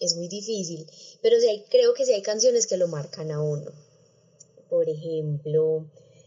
es 0.00 0.16
muy 0.16 0.28
difícil, 0.28 0.86
pero 1.22 1.38
sí 1.40 1.48
hay, 1.48 1.64
creo 1.70 1.94
que 1.94 2.04
sí 2.04 2.12
hay 2.12 2.22
canciones 2.22 2.66
que 2.66 2.76
lo 2.76 2.88
marcan 2.88 3.30
a 3.30 3.42
uno. 3.42 3.70
Por 4.68 4.88
ejemplo, 4.88 5.86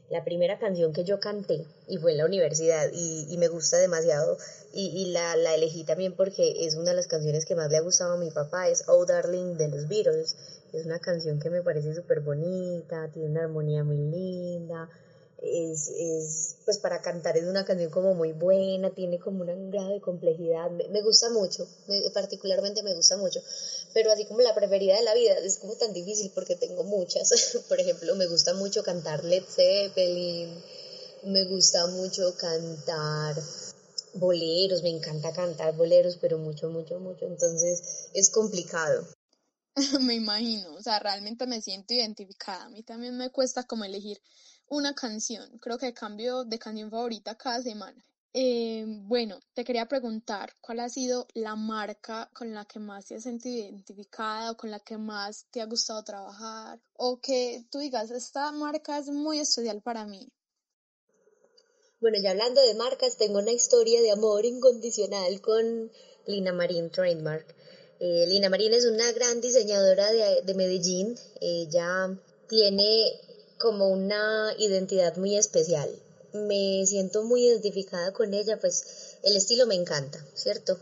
la 0.10 0.24
primera 0.25 0.60
canción 0.60 0.92
que 0.92 1.06
yo 1.06 1.20
canté 1.20 1.66
y 1.88 1.98
fue 1.98 2.12
en 2.12 2.18
la 2.18 2.25
universidad 2.25 2.90
y, 2.94 3.38
me 3.38 3.48
gusta 3.48 3.78
demasiado 3.78 4.38
y, 4.74 5.06
la, 5.12 5.36
la, 5.36 5.56
elegí 5.56 5.84
también 5.84 6.13
porque 6.16 6.66
es 6.66 6.75
una 6.75 6.92
de 6.92 6.98
las 6.98 7.08
canciones 7.08 7.46
que 7.46 7.56
más 7.56 7.72
le 7.72 7.78
ha 7.78 7.82
gustado 7.82 8.13
a 8.13 8.18
mi 8.18 8.30
papá, 8.30 8.68
es 8.68 8.84
Oh 8.88 9.06
Darling 9.06 9.58
de 9.58 9.70
los 9.70 9.88
Beatles. 9.88 10.36
Es 10.74 10.86
una 10.86 11.00
canción 11.00 11.40
que 11.40 11.50
me 11.50 11.62
parece 11.62 11.94
súper 11.94 12.22
bonita, 12.22 13.10
tiene 13.13 13.30
una 13.30 13.42
armonía 13.42 13.84
muy 13.84 13.98
linda, 13.98 14.90
es, 15.42 15.88
es, 15.90 16.56
pues 16.66 16.78
para 16.78 17.02
cantar 17.02 17.36
es 17.36 17.46
una 17.46 17.66
canción 17.66 17.90
como 17.90 18.14
muy 18.14 18.32
buena, 18.32 18.92
tiene 18.92 19.20
como 19.20 19.44
un 19.44 19.72
grado 19.72 19.90
de 19.90 20.00
complejidad, 20.00 20.70
me, 20.70 21.02
gusta 21.02 21.30
mucho, 21.32 21.68
particularmente 22.14 22.84
me 22.84 22.94
gusta 22.94 23.18
mucho, 23.18 23.42
pero 23.94 24.12
así 24.12 24.26
como 24.26 24.42
la 24.42 24.54
preferida 24.54 24.96
de 24.96 25.04
la 25.04 25.16
vida 25.16 25.34
es 25.40 25.58
como 25.58 25.76
tan 25.76 25.94
difícil 25.94 26.32
porque 26.36 26.56
tengo 26.56 26.84
muchas, 26.84 27.58
por 27.70 27.80
ejemplo 27.80 28.16
me 28.16 28.28
gusta 28.28 28.54
mucho 28.54 28.84
cantar 28.84 29.24
Led 29.24 29.44
Zeppelin, 29.44 30.64
me 31.24 31.46
gusta 31.46 31.88
mucho 31.88 32.36
cantar 32.38 33.36
boleros, 34.14 34.84
me 34.84 34.90
encanta 34.90 35.34
cantar 35.34 35.76
boleros, 35.76 36.18
pero 36.18 36.38
mucho, 36.38 36.70
mucho, 36.70 37.00
mucho, 37.00 37.26
entonces 37.26 38.10
es 38.14 38.30
complicado. 38.30 39.08
me 40.02 40.16
imagino, 40.16 40.76
o 40.76 40.82
sea, 40.84 41.00
realmente 41.00 41.48
me 41.48 41.62
siento 41.62 41.94
identificada, 41.94 42.66
a 42.66 42.70
mí 42.70 42.84
también 42.84 43.18
me 43.18 43.32
cuesta 43.32 43.64
como 43.64 43.86
elegir 43.86 44.22
una 44.72 44.96
canción. 44.96 45.60
Creo 45.60 45.78
que 45.78 45.94
cambio 45.94 46.46
de 46.46 46.58
canción 46.58 46.90
favorita 46.90 47.36
cada 47.36 47.62
semana. 47.62 48.04
Eh, 48.34 48.86
bueno, 48.88 49.38
te 49.54 49.66
quería 49.66 49.86
preguntar, 49.88 50.54
¿cuál 50.62 50.80
ha 50.80 50.88
sido 50.88 51.28
la 51.34 51.58
marca 51.58 52.30
con 52.34 52.54
la 52.54 52.63
que 52.63 52.80
más 52.80 53.06
te 53.06 53.16
has 53.16 53.24
sentido 53.24 53.66
identificada 53.66 54.51
o 54.51 54.56
con 54.56 54.72
la 54.72 54.80
que 54.80 54.98
más 54.98 55.46
te 55.51 55.60
ha 55.60 55.66
gustado 55.66 56.01
trabajar? 56.04 56.80
O 56.96 57.20
que 57.20 57.66
tú 57.70 57.80
digas, 57.80 58.12
esta 58.12 58.50
marca 58.54 58.98
es 58.98 59.10
muy 59.10 59.40
especial 59.40 59.82
para 59.82 60.06
mí. 60.06 60.30
Bueno, 62.00 62.18
ya 62.24 62.32
hablando 62.32 62.62
de 62.62 62.74
marcas, 62.75 63.18
tengo 63.18 63.40
una 63.40 63.51
historia 63.51 64.01
de 64.01 64.12
amor 64.12 64.46
incondicional 64.46 65.42
con 65.42 65.92
Lina 66.25 66.54
Marín 66.54 66.90
Trademark. 66.90 67.54
Eh, 68.00 68.25
Lina 68.28 68.50
Marín 68.50 68.74
es 68.74 68.86
una 68.86 69.12
gran 69.12 69.42
diseñadora 69.42 70.10
de, 70.13 70.42
de 70.44 70.54
Medellín. 70.54 71.18
Ella 71.42 72.18
tiene 72.48 73.31
como 73.62 73.89
una 73.89 74.53
identidad 74.58 75.15
muy 75.18 75.38
especial. 75.38 75.89
Me 76.34 76.84
siento 76.88 77.24
muy 77.24 77.46
identificada 77.46 78.12
con 78.12 78.34
ella, 78.34 78.58
pues 78.60 78.84
el 79.22 79.36
estilo 79.36 79.68
me 79.68 79.75
encanta, 79.75 80.25
¿cierto? 80.34 80.80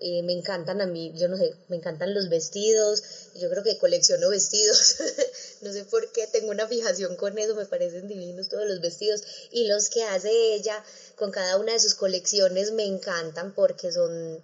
Me 0.00 0.32
encantan 0.32 0.80
a 0.80 0.86
mí, 0.86 1.12
yo 1.14 1.28
no 1.28 1.36
sé, 1.36 1.54
me 1.68 1.76
encantan 1.76 2.14
los 2.14 2.30
vestidos, 2.30 3.02
yo 3.34 3.50
creo 3.50 3.62
que 3.62 3.76
colecciono 3.76 4.30
vestidos, 4.30 4.96
no 5.60 5.72
sé 5.72 5.84
por 5.84 6.10
qué, 6.12 6.26
tengo 6.26 6.50
una 6.50 6.66
fijación 6.66 7.16
con 7.16 7.38
eso, 7.38 7.54
me 7.54 7.66
parecen 7.66 8.08
divinos 8.08 8.48
todos 8.48 8.66
los 8.66 8.80
vestidos 8.80 9.22
y 9.50 9.66
los 9.66 9.90
que 9.90 10.04
hace 10.04 10.54
ella 10.54 10.82
con 11.16 11.30
cada 11.30 11.58
una 11.58 11.72
de 11.72 11.80
sus 11.80 11.94
colecciones 11.94 12.72
me 12.72 12.86
encantan 12.86 13.52
porque 13.52 13.92
son, 13.92 14.42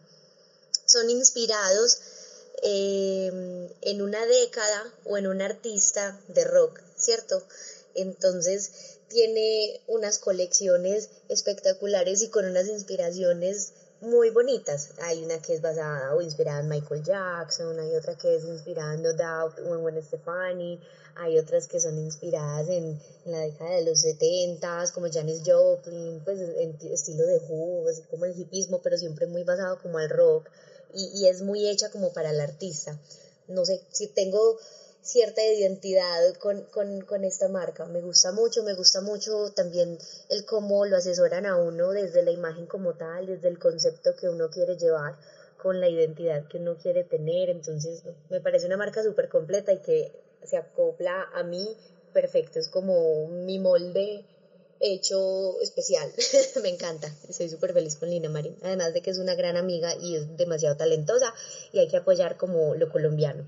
son 0.85 1.09
inspirados 1.09 2.01
eh, 2.63 3.71
en 3.81 4.03
una 4.03 4.27
década 4.27 4.93
o 5.05 5.17
en 5.17 5.27
un 5.27 5.41
artista 5.43 6.21
de 6.29 6.45
rock, 6.45 6.81
¿cierto? 6.97 7.43
Entonces 7.97 8.99
tiene 9.09 9.81
unas 9.87 10.19
colecciones 10.19 11.11
espectaculares 11.29 12.23
y 12.23 12.29
con 12.29 12.45
unas 12.45 12.69
inspiraciones 12.69 13.73
muy 14.01 14.31
bonitas. 14.31 14.91
Hay 14.99 15.25
una 15.25 15.41
que 15.41 15.55
es 15.55 15.63
basada 15.63 16.15
o 16.15 16.21
inspirada 16.21 16.61
en 16.61 16.69
Michael 16.69 17.03
Jackson, 17.03 17.79
hay 17.81 17.95
otra 17.95 18.17
que 18.17 18.35
es 18.35 18.45
inspirada 18.45 18.95
en 18.95 19.03
No 19.03 19.13
Doubt, 19.15 19.59
en 19.59 19.81
Gwen 19.81 20.03
Stefani, 20.03 20.81
hay 21.15 21.39
otras 21.39 21.67
que 21.67 21.81
son 21.81 21.99
inspiradas 21.99 22.69
en, 22.69 23.01
la 23.25 23.41
década 23.41 23.71
de 23.71 23.85
los 23.85 24.01
70 24.01 24.85
como 24.93 25.11
Janis 25.11 25.43
Joplin, 25.45 26.21
pues 26.25 26.41
en 26.41 26.77
estilo 26.93 27.25
de 27.27 27.39
Who, 27.49 27.89
así 27.89 28.03
como 28.03 28.27
el 28.27 28.39
hipismo, 28.39 28.83
pero 28.83 28.99
siempre 28.99 29.27
muy 29.27 29.45
basado 29.45 29.81
como 29.81 29.99
al 29.99 30.11
rock 30.11 30.49
y, 30.95 31.11
y 31.15 31.29
es 31.29 31.43
muy 31.43 31.67
hecha 31.67 31.91
como 31.91 32.13
para 32.13 32.31
el 32.31 32.41
artista. 32.41 33.01
No 33.49 33.65
sé, 33.65 33.81
si 33.93 34.09
tengo 34.09 34.59
cierta 35.07 35.41
identidad 35.43 36.35
con, 36.41 36.63
con, 36.65 37.01
con, 37.03 37.25
esta 37.25 37.49
marca. 37.49 37.87
Me 37.87 38.01
gusta 38.01 38.33
mucho, 38.33 38.65
me 38.65 38.75
gusta 38.75 39.01
mucho 39.01 39.53
también 39.55 39.99
el 40.29 40.45
cómo 40.45 40.85
lo 40.85 40.97
asesoran 40.97 41.47
a 41.47 41.57
uno 41.57 41.93
desde 41.93 42.25
la 42.25 42.33
imagen 42.33 42.67
como 42.67 42.95
tal, 42.95 43.27
desde 43.27 43.49
el 43.49 43.59
concepto 43.59 44.17
que 44.17 44.29
uno 44.29 44.51
quiere 44.51 44.77
llevar 44.77 45.17
con 45.63 45.81
la 45.81 45.89
identidad 45.89 46.49
que 46.49 46.59
uno 46.59 46.77
quiere 46.77 47.05
tener. 47.05 47.51
Entonces, 47.51 48.03
me 48.31 48.41
parece 48.41 48.67
una 48.67 48.77
marca 48.77 49.03
súper 49.05 49.29
completa 49.29 49.73
y 49.73 49.79
que 49.79 50.13
se 50.43 50.57
acopla 50.57 51.29
a 51.33 51.45
mí 51.45 51.77
perfecto. 52.13 52.59
Es 52.59 52.69
como 52.69 53.29
mi 53.29 53.61
molde 53.61 54.25
hecho 54.81 55.61
especial. 55.61 56.13
me 56.63 56.69
encanta. 56.69 57.15
Estoy 57.29 57.49
súper 57.49 57.73
feliz 57.73 57.95
con 57.95 58.11
Lina 58.11 58.29
Marín. 58.29 58.57
Además 58.63 58.93
de 58.93 59.03
que 59.03 59.11
es 59.11 59.19
una 59.19 59.37
gran 59.37 59.57
amiga 59.57 59.95
y 59.95 60.17
es 60.17 60.37
demasiado 60.37 60.77
talentosa 60.77 61.33
y 61.73 61.79
hay 61.79 61.87
que 61.87 61.99
apoyar 61.99 62.37
como 62.37 62.75
lo 62.75 62.91
colombiano. 62.91 63.47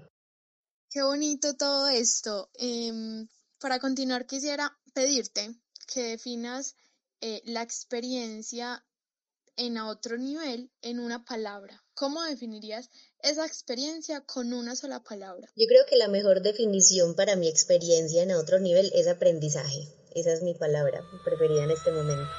Qué 0.90 1.02
bonito 1.02 1.54
todo 1.54 1.88
esto. 1.88 2.50
Em, 2.54 3.28
para 3.60 3.78
continuar, 3.78 4.26
quisiera 4.26 4.74
pedirte 4.94 5.54
que 5.86 6.02
definas 6.02 6.76
eh, 7.20 7.42
la 7.44 7.62
experiencia 7.62 8.84
en 9.56 9.76
otro 9.76 10.16
nivel 10.16 10.70
en 10.80 11.00
una 11.00 11.24
palabra. 11.24 11.82
¿Cómo 11.94 12.22
definirías 12.22 12.88
esa 13.22 13.44
experiencia 13.44 14.22
con 14.22 14.52
una 14.52 14.76
sola 14.76 15.02
palabra? 15.02 15.48
Yo 15.56 15.66
creo 15.66 15.84
que 15.86 15.96
la 15.96 16.08
mejor 16.08 16.42
definición 16.42 17.14
para 17.14 17.36
mi 17.36 17.48
experiencia 17.48 18.22
en 18.22 18.32
otro 18.32 18.58
nivel 18.58 18.90
es 18.94 19.08
aprendizaje. 19.08 19.88
Esa 20.14 20.32
es 20.32 20.42
mi 20.42 20.54
palabra 20.54 21.04
preferida 21.24 21.64
en 21.64 21.72
este 21.72 21.90
momento. 21.90 22.30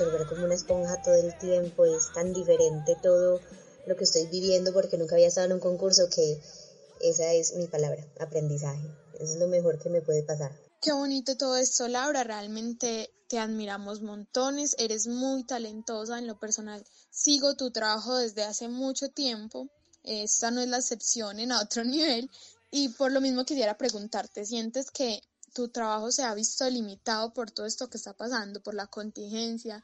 Absorber 0.00 0.26
como 0.26 0.44
una 0.44 0.54
esponja 0.54 1.02
todo 1.02 1.14
el 1.14 1.36
tiempo, 1.38 1.84
es 1.84 2.10
tan 2.14 2.32
diferente 2.32 2.96
todo 3.02 3.38
lo 3.86 3.96
que 3.96 4.04
estoy 4.04 4.26
viviendo 4.26 4.72
porque 4.72 4.96
nunca 4.96 5.14
había 5.14 5.28
estado 5.28 5.48
en 5.48 5.52
un 5.54 5.60
concurso 5.60 6.08
que 6.08 6.40
esa 7.00 7.32
es 7.32 7.54
mi 7.54 7.66
palabra, 7.66 8.06
aprendizaje. 8.18 8.90
es 9.18 9.36
lo 9.36 9.46
mejor 9.46 9.78
que 9.78 9.90
me 9.90 10.00
puede 10.00 10.22
pasar. 10.22 10.52
Qué 10.80 10.92
bonito 10.92 11.36
todo 11.36 11.56
esto, 11.58 11.86
Laura. 11.88 12.24
Realmente 12.24 13.10
te 13.28 13.38
admiramos 13.38 14.00
montones. 14.00 14.74
Eres 14.78 15.06
muy 15.06 15.44
talentosa 15.44 16.18
en 16.18 16.26
lo 16.26 16.38
personal. 16.38 16.82
Sigo 17.10 17.54
tu 17.54 17.70
trabajo 17.70 18.16
desde 18.16 18.44
hace 18.44 18.68
mucho 18.68 19.10
tiempo. 19.10 19.68
Esta 20.02 20.50
no 20.50 20.62
es 20.62 20.68
la 20.68 20.78
excepción 20.78 21.38
en 21.40 21.52
otro 21.52 21.84
nivel. 21.84 22.30
Y 22.70 22.88
por 22.90 23.12
lo 23.12 23.20
mismo 23.20 23.44
quisiera 23.44 23.76
preguntarte, 23.76 24.46
¿sientes 24.46 24.90
que 24.90 25.20
tu 25.52 25.68
trabajo 25.68 26.10
se 26.12 26.22
ha 26.22 26.34
visto 26.34 26.68
limitado 26.68 27.32
por 27.32 27.50
todo 27.50 27.66
esto 27.66 27.88
que 27.88 27.96
está 27.96 28.12
pasando, 28.12 28.62
por 28.62 28.74
la 28.74 28.86
contingencia, 28.86 29.82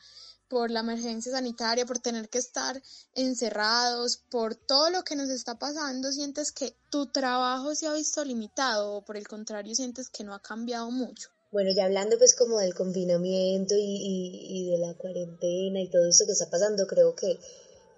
por 0.49 0.71
la 0.71 0.81
emergencia 0.81 1.33
sanitaria, 1.33 1.87
por 1.87 1.99
tener 1.99 2.29
que 2.29 2.39
estar 2.39 2.81
encerrados, 3.15 4.19
por 4.31 4.55
todo 4.55 4.91
lo 4.91 5.03
que 5.03 5.17
nos 5.17 5.29
está 5.29 5.59
pasando, 5.59 6.13
sientes 6.13 6.53
que 6.53 6.77
tu 6.91 7.07
trabajo 7.07 7.75
se 7.75 7.87
ha 7.87 7.95
visto 7.95 8.25
limitado 8.25 8.95
o 8.95 9.05
por 9.05 9.17
el 9.17 9.27
contrario 9.27 9.75
sientes 9.75 10.09
que 10.09 10.25
no 10.25 10.35
ha 10.35 10.41
cambiado 10.41 10.91
mucho? 10.91 11.31
Bueno, 11.51 11.71
ya 11.75 11.85
hablando 11.85 12.19
pues 12.19 12.35
como 12.35 12.59
del 12.59 12.75
confinamiento 12.75 13.75
y, 13.77 13.81
y, 13.81 14.71
de 14.71 14.79
la 14.79 14.95
cuarentena 14.95 15.81
y 15.81 15.89
todo 15.89 16.07
esto 16.09 16.27
que 16.27 16.33
está 16.33 16.51
pasando, 16.51 16.87
creo 16.87 17.15
que, 17.15 17.39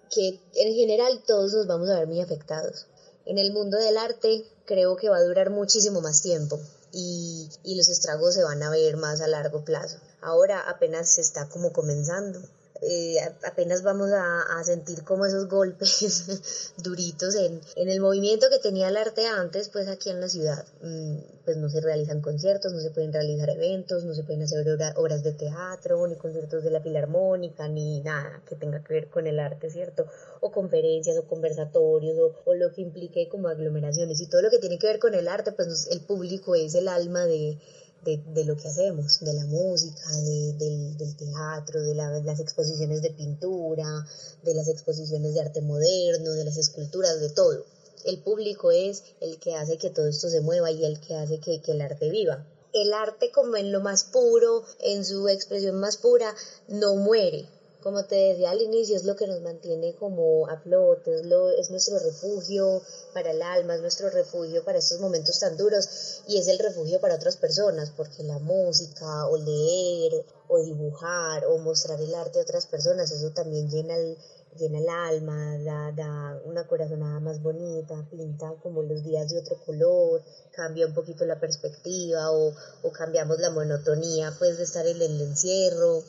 que 0.09 0.39
en 0.55 0.73
general 0.75 1.23
todos 1.25 1.53
nos 1.53 1.67
vamos 1.67 1.89
a 1.89 1.99
ver 1.99 2.07
muy 2.07 2.21
afectados. 2.21 2.85
En 3.25 3.37
el 3.37 3.51
mundo 3.51 3.77
del 3.77 3.97
arte 3.97 4.45
creo 4.65 4.95
que 4.95 5.09
va 5.09 5.17
a 5.17 5.23
durar 5.23 5.49
muchísimo 5.49 5.99
más 6.01 6.21
tiempo 6.21 6.59
y, 6.91 7.49
y 7.63 7.75
los 7.75 7.89
estragos 7.89 8.33
se 8.33 8.43
van 8.43 8.63
a 8.63 8.69
ver 8.69 8.97
más 8.97 9.21
a 9.21 9.27
largo 9.27 9.63
plazo. 9.63 9.97
Ahora 10.21 10.69
apenas 10.69 11.09
se 11.09 11.21
está 11.21 11.47
como 11.49 11.71
comenzando. 11.71 12.41
Eh, 12.81 13.17
apenas 13.45 13.83
vamos 13.83 14.09
a, 14.13 14.63
sentir 14.63 15.03
como 15.03 15.25
esos 15.25 15.47
golpes 15.47 16.73
duritos 16.77 17.35
en, 17.35 17.59
en, 17.75 17.89
el 17.89 17.99
movimiento 17.99 18.47
que 18.49 18.59
tenía 18.59 18.89
el 18.89 18.97
arte 18.97 19.25
antes, 19.27 19.69
pues 19.69 19.87
aquí 19.87 20.09
en 20.09 20.21
la 20.21 20.29
ciudad. 20.29 20.65
Mm, 20.81 21.17
pues 21.43 21.57
no 21.57 21.69
se 21.69 21.81
realizan 21.81 22.21
conciertos, 22.21 22.71
no 22.71 22.79
se 22.79 22.91
pueden 22.91 23.11
realizar 23.11 23.49
eventos, 23.49 24.03
no 24.03 24.13
se 24.13 24.23
pueden 24.23 24.43
hacer 24.43 24.65
obras 24.95 25.23
de 25.23 25.33
teatro, 25.33 26.07
ni 26.07 26.15
conciertos 26.15 26.63
de 26.63 26.69
la 26.69 26.81
filarmónica, 26.81 27.67
ni 27.67 28.01
nada 28.01 28.43
que 28.47 28.55
tenga 28.55 28.83
que 28.83 28.93
ver 28.93 29.09
con 29.09 29.27
el 29.27 29.39
arte, 29.39 29.69
¿cierto? 29.69 30.05
O 30.41 30.51
conferencias 30.51 31.17
o 31.17 31.27
conversatorios 31.27 32.17
o, 32.19 32.35
o 32.45 32.53
lo 32.53 32.71
que 32.71 32.81
implique 32.81 33.27
como 33.29 33.47
aglomeraciones 33.47 34.21
y 34.21 34.27
todo 34.27 34.41
lo 34.41 34.49
que 34.49 34.59
tiene 34.59 34.77
que 34.77 34.87
ver 34.87 34.99
con 34.99 35.15
el 35.15 35.27
arte, 35.27 35.51
pues 35.51 35.87
el 35.91 36.01
público 36.01 36.55
es 36.55 36.75
el 36.75 36.87
alma 36.87 37.25
de 37.25 37.57
de, 38.03 38.17
de, 38.33 38.43
lo 38.45 38.55
que 38.55 38.67
hacemos, 38.67 39.19
de 39.19 39.33
la 39.33 39.45
música, 39.45 40.11
de, 40.11 40.53
del, 40.53 40.97
del, 40.97 41.15
teatro, 41.15 41.81
de 41.81 41.95
las 41.95 42.39
exposiciones 42.39 43.01
de 43.01 43.11
pintura, 43.11 44.05
de 44.43 44.53
las 44.53 44.67
exposiciones 44.67 45.33
de 45.33 45.41
arte 45.41 45.61
moderno, 45.61 46.31
de 46.31 46.45
las 46.45 46.57
esculturas, 46.57 47.19
de 47.19 47.29
todo. 47.29 47.65
El 48.05 48.19
público 48.19 48.71
es 48.71 49.03
el 49.19 49.39
que 49.39 49.55
hace 49.55 49.77
que 49.77 49.89
todo 49.89 50.07
esto 50.07 50.29
se 50.29 50.41
mueva 50.41 50.71
y 50.71 50.85
el 50.85 50.99
que 50.99 51.15
hace 51.15 51.39
que, 51.39 51.61
que 51.61 51.71
el 51.71 51.81
arte 51.81 52.09
viva. 52.09 52.45
El 52.73 52.93
arte 52.93 53.31
como 53.31 53.55
en 53.57 53.71
lo 53.71 53.81
más 53.81 54.03
puro, 54.05 54.63
en 54.79 55.03
su 55.03 55.27
expresión 55.27 55.79
más 55.79 55.97
pura, 55.97 56.33
no 56.67 56.95
muere, 56.95 57.47
como 57.81 58.03
te 58.05 58.15
decía 58.15 58.51
al 58.51 58.61
inicio, 58.61 58.97
es 58.97 59.05
lo 59.05 59.15
que 59.15 59.27
nos 59.27 59.41
mantiene 59.41 59.95
como 59.95 60.47
a 60.47 60.57
flote, 60.57 61.15
es, 61.15 61.25
lo, 61.25 61.49
es 61.49 61.69
nuestro 61.69 61.97
refugio 61.99 62.81
para 63.13 63.31
el 63.31 63.41
alma, 63.41 63.75
es 63.75 63.81
nuestro 63.81 64.09
refugio 64.09 64.65
para 64.65 64.79
estos 64.79 64.99
momentos 64.99 65.39
tan 65.39 65.55
duros 65.55 66.21
y 66.27 66.37
es 66.37 66.47
el 66.47 66.59
refugio 66.59 66.99
para 66.99 67.15
otras 67.15 67.37
personas, 67.37 67.91
porque 67.95 68.23
la 68.23 68.39
música 68.39 69.27
o 69.27 69.37
leer 69.37 70.25
o 70.49 70.61
dibujar 70.61 71.45
o 71.45 71.57
mostrar 71.59 72.01
el 72.01 72.13
arte 72.13 72.39
a 72.39 72.43
otras 72.43 72.65
personas, 72.65 73.11
eso 73.11 73.31
también 73.31 73.69
llena 73.69 73.95
el, 73.95 74.17
llena 74.57 74.79
el 74.79 74.89
alma, 74.89 75.57
da, 75.59 75.91
da 75.93 76.41
una 76.45 76.67
corazonada 76.67 77.19
más 77.21 77.41
bonita, 77.41 78.05
pinta 78.11 78.53
como 78.61 78.83
los 78.83 79.03
días 79.03 79.29
de 79.29 79.39
otro 79.39 79.57
color, 79.65 80.21
cambia 80.51 80.85
un 80.85 80.93
poquito 80.93 81.25
la 81.25 81.39
perspectiva 81.39 82.31
o, 82.31 82.53
o 82.83 82.91
cambiamos 82.91 83.39
la 83.39 83.51
monotonía 83.51 84.35
pues 84.37 84.57
de 84.57 84.63
estar 84.63 84.85
en 84.85 85.01
el 85.01 85.21
encierro 85.21 86.03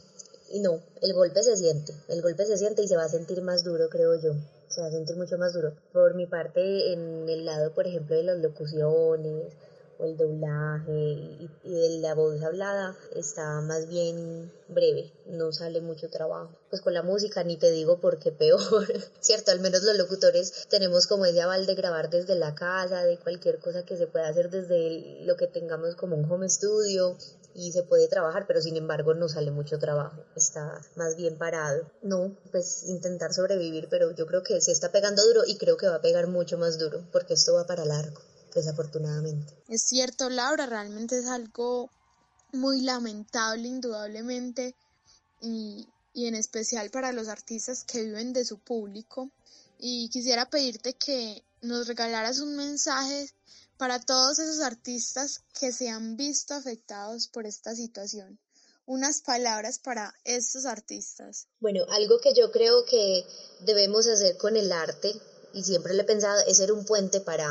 y 0.51 0.59
no, 0.61 0.83
el 1.01 1.15
golpe 1.15 1.43
se 1.43 1.57
siente, 1.57 1.95
el 2.09 2.23
golpe 2.23 2.45
se 2.45 2.57
siente 2.57 2.83
y 2.83 2.89
se 2.89 2.97
va 2.97 3.05
a 3.05 3.09
sentir 3.09 3.41
más 3.41 3.63
duro, 3.63 3.89
creo 3.89 4.21
yo. 4.21 4.35
Se 4.69 4.81
va 4.81 4.89
a 4.89 4.91
sentir 4.91 5.17
mucho 5.17 5.39
más 5.39 5.53
duro. 5.53 5.73
Por 5.93 6.15
mi 6.15 6.27
parte, 6.27 6.93
en 6.93 7.29
el 7.29 7.45
lado, 7.45 7.73
por 7.73 7.87
ejemplo, 7.87 8.17
de 8.17 8.25
las 8.25 8.39
locuciones 8.39 9.53
o 9.99 10.05
el 10.05 10.17
doblaje 10.17 10.93
y, 10.93 11.49
de 11.65 11.99
la 12.01 12.15
voz 12.15 12.43
hablada, 12.43 12.97
está 13.15 13.61
más 13.61 13.89
bien 13.89 14.51
breve, 14.69 15.13
no 15.27 15.53
sale 15.53 15.81
mucho 15.81 16.09
trabajo. 16.09 16.51
Pues 16.69 16.83
con 16.83 16.95
la 16.95 17.03
música 17.03 17.45
ni 17.45 17.57
te 17.57 17.71
digo 17.71 18.01
porque 18.01 18.33
peor, 18.33 18.61
¿cierto? 19.21 19.51
Al 19.53 19.61
menos 19.61 19.83
los 19.83 19.97
locutores 19.97 20.67
tenemos 20.69 21.07
como 21.07 21.27
ese 21.27 21.43
aval 21.43 21.67
de 21.67 21.75
grabar 21.75 22.11
desde 22.11 22.35
la 22.35 22.55
casa, 22.55 23.05
de 23.05 23.19
cualquier 23.19 23.59
cosa 23.59 23.85
que 23.85 23.97
se 23.97 24.07
pueda 24.07 24.29
hacer 24.29 24.51
desde 24.51 25.25
lo 25.25 25.37
que 25.37 25.47
tengamos 25.47 25.95
como 25.97 26.17
un 26.17 26.31
home 26.31 26.49
studio 26.49 27.17
y 27.55 27.73
se 27.73 27.83
puede 27.83 28.09
trabajar, 28.09 28.47
pero 28.47 28.61
sin 28.61 28.77
embargo 28.77 29.15
no 29.15 29.29
sale 29.29 29.51
mucho 29.51 29.79
trabajo, 29.79 30.25
está 30.37 30.81
más 30.97 31.17
bien 31.17 31.37
parado. 31.37 31.91
No, 32.03 32.37
pues 32.51 32.85
intentar 32.85 33.33
sobrevivir, 33.33 33.89
pero 33.91 34.15
yo 34.15 34.27
creo 34.27 34.43
que 34.43 34.61
sí 34.61 34.71
está 34.71 34.93
pegando 34.93 35.25
duro 35.27 35.43
y 35.47 35.57
creo 35.59 35.77
que 35.77 35.89
va 35.89 35.97
a 35.97 36.01
pegar 36.01 36.27
mucho 36.27 36.59
más 36.59 36.79
duro, 36.79 37.05
porque 37.13 37.35
esto 37.35 37.55
va 37.55 37.67
para 37.67 37.85
largo, 37.85 38.21
desafortunadamente. 38.55 39.53
Es 39.69 39.83
cierto, 39.83 40.31
Laura, 40.31 40.67
realmente 40.67 41.19
es 41.19 41.27
algo 41.27 41.91
muy 42.53 42.83
lamentable, 42.83 43.69
indudablemente, 43.69 44.75
y, 45.41 45.89
y 46.13 46.27
en 46.27 46.35
especial 46.35 46.91
para 46.91 47.13
los 47.13 47.29
artistas 47.29 47.85
que 47.85 48.05
viven 48.05 48.33
de 48.33 48.45
su 48.45 48.59
público. 48.59 49.31
Y 49.79 50.11
quisiera 50.11 50.51
pedirte 50.51 50.93
que 50.95 51.43
nos 51.63 51.89
regalaras 51.89 52.41
un 52.41 52.57
mensaje 52.57 53.31
para 53.81 53.99
todos 53.99 54.39
esos 54.39 54.61
artistas 54.61 55.41
que 55.59 55.73
se 55.73 55.89
han 55.89 56.19
visto 56.19 56.53
afectados 56.53 57.29
por 57.29 57.47
esta 57.47 57.75
situación. 57.75 58.39
Unas 58.85 59.23
palabras 59.23 59.79
para 59.79 60.15
estos 60.25 60.67
artistas. 60.67 61.47
Bueno, 61.61 61.87
algo 61.89 62.21
que 62.21 62.35
yo 62.35 62.53
creo 62.53 62.85
que 62.85 63.25
debemos 63.61 64.07
hacer 64.07 64.37
con 64.37 64.59
el 64.59 64.71
arte, 64.71 65.15
y 65.55 65.63
siempre 65.63 65.95
lo 65.95 66.03
he 66.03 66.05
pensado, 66.05 66.43
es 66.47 66.59
ser 66.59 66.73
un 66.73 66.85
puente 66.85 67.23
para, 67.23 67.49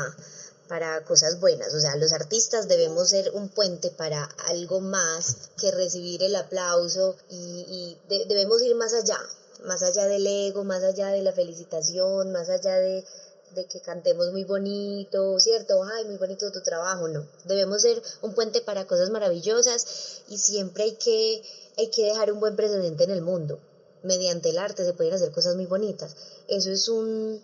para 0.68 1.02
cosas 1.02 1.40
buenas. 1.40 1.74
O 1.74 1.80
sea, 1.80 1.96
los 1.96 2.12
artistas 2.12 2.68
debemos 2.68 3.08
ser 3.08 3.32
un 3.32 3.48
puente 3.48 3.90
para 3.90 4.22
algo 4.46 4.80
más 4.80 5.50
que 5.60 5.72
recibir 5.72 6.22
el 6.22 6.36
aplauso 6.36 7.16
y, 7.28 7.98
debemos 8.08 8.62
ir 8.62 8.76
más 8.76 8.94
allá, 8.94 9.18
más 9.64 9.82
allá 9.82 10.06
del 10.06 10.24
ego, 10.24 10.62
más 10.62 10.84
allá 10.84 11.08
de 11.08 11.22
la 11.22 11.32
felicitación, 11.32 12.30
más 12.30 12.48
allá 12.48 12.76
de, 12.76 13.04
de 13.54 13.66
que 13.66 13.80
cantemos 13.80 14.30
muy 14.32 14.44
bonito, 14.44 15.38
¿cierto? 15.40 15.82
Ay, 15.82 16.04
muy 16.04 16.16
bonito 16.16 16.50
tu 16.52 16.62
trabajo, 16.62 17.08
no. 17.08 17.26
Debemos 17.44 17.82
ser 17.82 18.02
un 18.22 18.34
puente 18.34 18.60
para 18.60 18.86
cosas 18.86 19.10
maravillosas 19.10 20.22
y 20.28 20.38
siempre 20.38 20.84
hay 20.84 20.92
que, 20.92 21.42
hay 21.78 21.88
que 21.88 22.04
dejar 22.04 22.32
un 22.32 22.40
buen 22.40 22.56
precedente 22.56 23.04
en 23.04 23.10
el 23.10 23.22
mundo. 23.22 23.58
Mediante 24.02 24.50
el 24.50 24.58
arte 24.58 24.84
se 24.84 24.94
pueden 24.94 25.12
hacer 25.12 25.30
cosas 25.30 25.56
muy 25.56 25.66
bonitas. 25.66 26.16
Eso 26.48 26.70
es 26.70 26.88
un, 26.88 27.42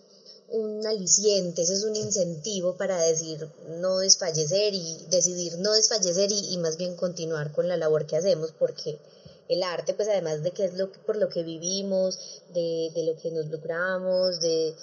un 0.49 0.87
aliciente, 0.87 1.63
eso 1.63 1.73
es 1.73 1.85
un 1.85 1.97
incentivo 1.97 2.77
para 2.77 3.01
decir 3.01 3.49
no 3.81 3.99
desfallecer 3.99 4.75
y 4.75 4.99
decidir 5.11 5.59
no 5.59 5.73
desfallecer 5.73 6.31
y, 6.31 6.57
más 6.59 6.77
bien 6.77 6.97
continuar 6.97 7.53
con 7.53 7.69
la 7.69 7.77
labor 7.77 8.07
que 8.07 8.17
hacemos 8.17 8.53
porque 8.53 8.99
el 9.49 9.63
arte, 9.63 9.95
pues 9.95 10.09
además 10.09 10.43
de 10.43 10.51
que 10.51 10.65
es 10.65 10.75
lo 10.75 10.91
por 10.91 11.17
lo 11.17 11.29
que 11.29 11.43
vivimos, 11.43 12.19
de, 12.53 12.91
de 12.95 13.05
lo 13.05 13.17
que 13.17 13.31
nos 13.31 13.47
lucramos, 13.47 14.41
de, 14.41 14.75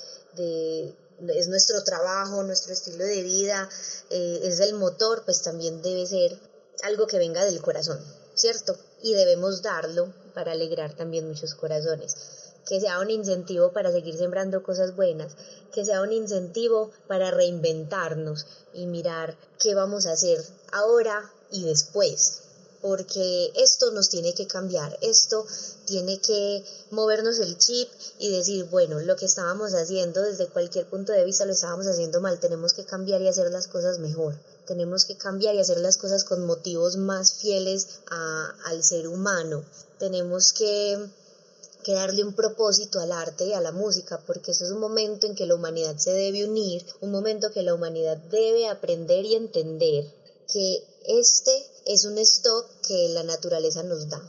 es 1.30 1.47
nuestro 1.47 1.84
trabajo, 1.84 2.43
nuestro 2.43 2.73
estilo 2.73 3.04
de 3.04 3.21
vida, 3.23 3.69
eh, 4.10 4.39
es 4.43 4.60
el 4.60 4.73
motor, 4.73 5.23
pues 5.26 5.41
también 5.41 5.82
debe 5.82 6.06
ser 6.06 6.38
algo 6.84 7.08
que 7.08 7.17
venga 7.17 7.45
del 7.45 7.62
corazón, 7.62 7.99
¿cierto? 8.34 8.78
Y 9.02 9.13
debemos 9.13 9.62
darlo 9.62 10.13
para 10.34 10.52
alegrar 10.52 10.95
también 10.95 11.28
muchos 11.28 11.54
corazones. 11.56 12.15
Que 12.65 12.80
sea 12.80 12.99
un 12.99 13.10
incentivo 13.10 13.73
para 13.73 13.91
seguir 13.91 14.17
sembrando 14.17 14.63
cosas 14.63 14.95
buenas, 14.95 15.36
que 15.73 15.84
sea 15.84 16.02
un 16.02 16.13
incentivo 16.13 16.91
para 17.08 17.30
reinventarnos 17.30 18.47
y 18.73 18.88
mirar 18.88 19.38
qué 19.60 19.76
vamos 19.76 20.06
a 20.06 20.13
hacer 20.13 20.41
ahora 20.71 21.30
y 21.52 21.65
después, 21.65 22.42
porque 22.84 23.50
esto 23.56 23.91
nos 23.91 24.10
tiene 24.10 24.34
que 24.34 24.46
cambiar, 24.46 25.00
esto 25.00 25.48
tiene 25.86 26.19
que 26.19 26.62
movernos 26.91 27.39
el 27.39 27.58
chip 27.58 27.89
y 28.19 28.30
decir, 28.30 28.65
bueno, 28.65 29.00
lo 29.00 29.15
que 29.15 29.26
estábamos 29.26 29.74
haciendo 29.74 30.22
desde 30.22 30.48
cualquier 30.48 30.86
punto 30.88 31.13
de 31.13 31.24
vista 31.24 31.46
lo 31.46 31.54
estábamos 31.54 31.88
haciendo 31.88 32.19
mal, 32.19 32.41
tenemos 32.41 32.74
que 32.74 32.84
cambiar 32.84 33.22
y 33.22 33.30
hacer 33.30 33.50
las 33.52 33.67
cosas 33.67 34.00
mejor, 34.00 34.36
tenemos 34.67 35.06
que 35.06 35.15
cambiar 35.15 35.56
y 35.56 35.60
hacer 35.60 35.80
las 35.80 35.96
cosas 35.96 36.26
con 36.26 36.46
motivos 36.46 36.98
más 36.98 37.36
fieles 37.36 37.88
al 38.65 38.84
ser 38.84 39.08
humano, 39.08 39.63
tenemos 39.98 40.52
que 40.52 41.00
que 41.84 41.93
darle 41.93 42.24
un 42.24 42.34
propósito 42.34 43.02
al 43.02 43.12
arte 43.12 43.46
y 43.46 43.54
a 43.54 43.60
la 43.60 43.74
música, 43.74 44.17
porque 44.26 44.52
eso 44.52 44.63
es 44.63 44.72
un 44.72 44.80
momento 44.80 45.28
en 45.28 45.36
que 45.36 45.46
la 45.46 45.56
humanidad 45.56 45.98
se 45.98 46.12
debe 46.12 46.46
unir, 46.46 46.86
un 47.02 47.12
momento 47.12 47.52
que 47.52 47.62
la 47.62 47.74
humanidad 47.74 48.17
debe 48.32 48.69
aprender 48.69 49.26
y 49.26 49.36
entender 49.36 50.06
que 50.52 50.82
este 51.05 51.65
es 51.85 52.05
un 52.05 52.17
stop 52.17 52.65
que 52.87 53.09
la 53.09 53.23
naturaleza 53.23 53.83
nos 53.83 54.09
da. 54.09 54.21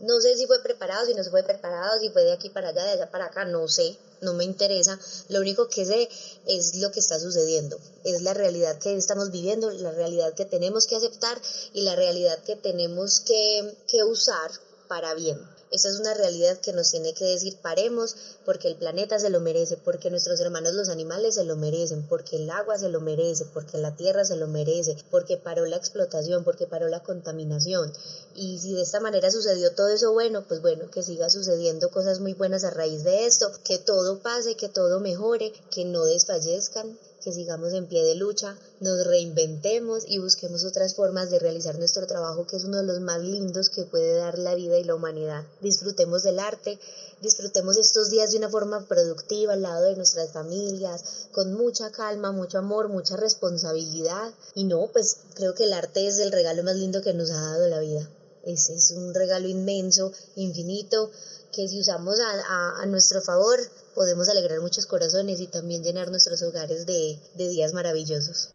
No 0.00 0.20
sé 0.20 0.36
si 0.36 0.46
fue 0.46 0.62
preparado, 0.62 1.06
si 1.06 1.14
no 1.14 1.22
se 1.22 1.30
fue 1.30 1.44
preparado, 1.44 2.00
si 2.00 2.10
fue 2.10 2.24
de 2.24 2.32
aquí 2.32 2.50
para 2.50 2.68
allá, 2.68 2.84
de 2.84 2.90
allá 2.90 3.10
para 3.10 3.26
acá, 3.26 3.44
no 3.44 3.68
sé, 3.68 3.96
no 4.20 4.34
me 4.34 4.44
interesa. 4.44 4.98
Lo 5.28 5.40
único 5.40 5.68
que 5.68 5.86
sé 5.86 6.08
es 6.46 6.74
lo 6.76 6.90
que 6.90 7.00
está 7.00 7.20
sucediendo, 7.20 7.78
es 8.02 8.22
la 8.22 8.34
realidad 8.34 8.78
que 8.78 8.96
estamos 8.96 9.30
viviendo, 9.30 9.70
la 9.70 9.92
realidad 9.92 10.34
que 10.34 10.44
tenemos 10.44 10.86
que 10.86 10.96
aceptar 10.96 11.40
y 11.72 11.82
la 11.82 11.94
realidad 11.94 12.42
que 12.42 12.56
tenemos 12.56 13.20
que, 13.20 13.76
que 13.86 14.02
usar 14.02 14.50
para 14.88 15.14
bien. 15.14 15.53
Esa 15.70 15.88
es 15.88 15.98
una 15.98 16.14
realidad 16.14 16.58
que 16.58 16.72
nos 16.72 16.90
tiene 16.90 17.14
que 17.14 17.24
decir 17.24 17.56
paremos 17.60 18.16
porque 18.44 18.68
el 18.68 18.76
planeta 18.76 19.18
se 19.18 19.30
lo 19.30 19.40
merece, 19.40 19.76
porque 19.76 20.10
nuestros 20.10 20.40
hermanos 20.40 20.74
los 20.74 20.88
animales 20.88 21.34
se 21.34 21.44
lo 21.44 21.56
merecen, 21.56 22.06
porque 22.06 22.36
el 22.36 22.50
agua 22.50 22.78
se 22.78 22.88
lo 22.88 23.00
merece, 23.00 23.44
porque 23.52 23.78
la 23.78 23.96
tierra 23.96 24.24
se 24.24 24.36
lo 24.36 24.46
merece, 24.46 24.96
porque 25.10 25.36
paró 25.36 25.66
la 25.66 25.76
explotación, 25.76 26.44
porque 26.44 26.66
paró 26.66 26.88
la 26.88 27.02
contaminación. 27.02 27.92
Y 28.34 28.58
si 28.58 28.74
de 28.74 28.82
esta 28.82 29.00
manera 29.00 29.30
sucedió 29.30 29.72
todo 29.72 29.88
eso 29.88 30.12
bueno, 30.12 30.44
pues 30.46 30.62
bueno, 30.62 30.90
que 30.90 31.02
siga 31.02 31.30
sucediendo 31.30 31.90
cosas 31.90 32.20
muy 32.20 32.34
buenas 32.34 32.64
a 32.64 32.70
raíz 32.70 33.04
de 33.04 33.26
esto, 33.26 33.50
que 33.64 33.78
todo 33.78 34.20
pase, 34.20 34.56
que 34.56 34.68
todo 34.68 35.00
mejore, 35.00 35.52
que 35.70 35.84
no 35.84 36.04
desfallezcan, 36.04 36.98
que 37.24 37.32
sigamos 37.32 37.72
en 37.72 37.86
pie 37.86 38.04
de 38.04 38.14
lucha, 38.14 38.58
nos 38.80 39.06
reinventemos 39.06 40.04
y 40.06 40.18
busquemos 40.18 40.62
otras 40.64 40.94
formas 40.94 41.30
de 41.30 41.38
realizar 41.38 41.78
nuestro 41.78 42.06
trabajo, 42.06 42.46
que 42.46 42.56
es 42.56 42.64
uno 42.64 42.76
de 42.76 42.82
los 42.82 43.00
más 43.00 43.22
lindos 43.22 43.70
que 43.70 43.86
puede 43.86 44.16
dar 44.16 44.38
la 44.38 44.54
vida 44.54 44.78
y 44.78 44.84
la 44.84 44.94
humanidad. 44.94 45.42
Disfrutemos 45.62 46.22
del 46.22 46.38
arte, 46.38 46.78
disfrutemos 47.22 47.78
estos 47.78 48.10
días 48.10 48.30
de 48.30 48.36
una 48.36 48.50
forma 48.50 48.86
productiva 48.86 49.54
al 49.54 49.62
lado 49.62 49.84
de 49.84 49.96
nuestras 49.96 50.32
familias, 50.32 51.28
con 51.32 51.54
mucha 51.54 51.90
calma, 51.90 52.30
mucho 52.30 52.58
amor, 52.58 52.88
mucha 52.88 53.16
responsabilidad. 53.16 54.34
Y 54.54 54.64
no, 54.64 54.90
pues 54.92 55.16
creo 55.34 55.54
que 55.54 55.64
el 55.64 55.72
arte 55.72 56.06
es 56.06 56.18
el 56.18 56.30
regalo 56.30 56.62
más 56.62 56.76
lindo 56.76 57.00
que 57.00 57.14
nos 57.14 57.30
ha 57.30 57.40
dado 57.40 57.66
la 57.68 57.80
vida. 57.80 58.06
Ese 58.44 58.74
es 58.74 58.90
un 58.90 59.14
regalo 59.14 59.48
inmenso, 59.48 60.12
infinito, 60.36 61.10
que 61.52 61.66
si 61.68 61.80
usamos 61.80 62.18
a, 62.20 62.82
a 62.82 62.86
nuestro 62.86 63.22
favor, 63.22 63.58
podemos 63.94 64.28
alegrar 64.28 64.60
muchos 64.60 64.86
corazones 64.86 65.40
y 65.40 65.46
también 65.46 65.82
llenar 65.82 66.10
nuestros 66.10 66.42
hogares 66.42 66.86
de, 66.86 67.18
de 67.34 67.48
días 67.48 67.72
maravillosos. 67.72 68.54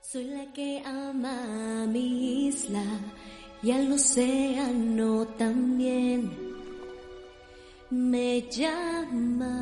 Soy 0.00 0.24
la 0.24 0.52
que 0.52 0.82
ama 0.84 1.86
mi 1.86 2.46
isla 2.46 2.84
y 3.62 3.70
al 3.70 3.92
océano 3.92 5.26
también 5.38 6.52
me 7.90 8.42
llama. 8.50 9.58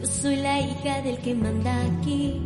Yo 0.00 0.06
soy 0.06 0.36
la 0.36 0.60
hija 0.60 1.02
del 1.02 1.18
que 1.18 1.34
manda 1.34 1.82
aquí 1.84 2.40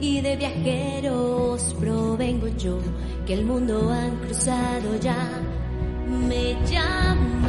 y 0.00 0.20
de 0.20 0.36
viajeros 0.36 1.74
provengo 1.78 2.48
yo 2.56 2.78
que 3.26 3.34
el 3.34 3.44
mundo 3.44 3.90
han 3.90 4.16
cruzado 4.20 4.96
ya. 5.00 5.42
Me 6.08 6.54
llama. 6.66 7.39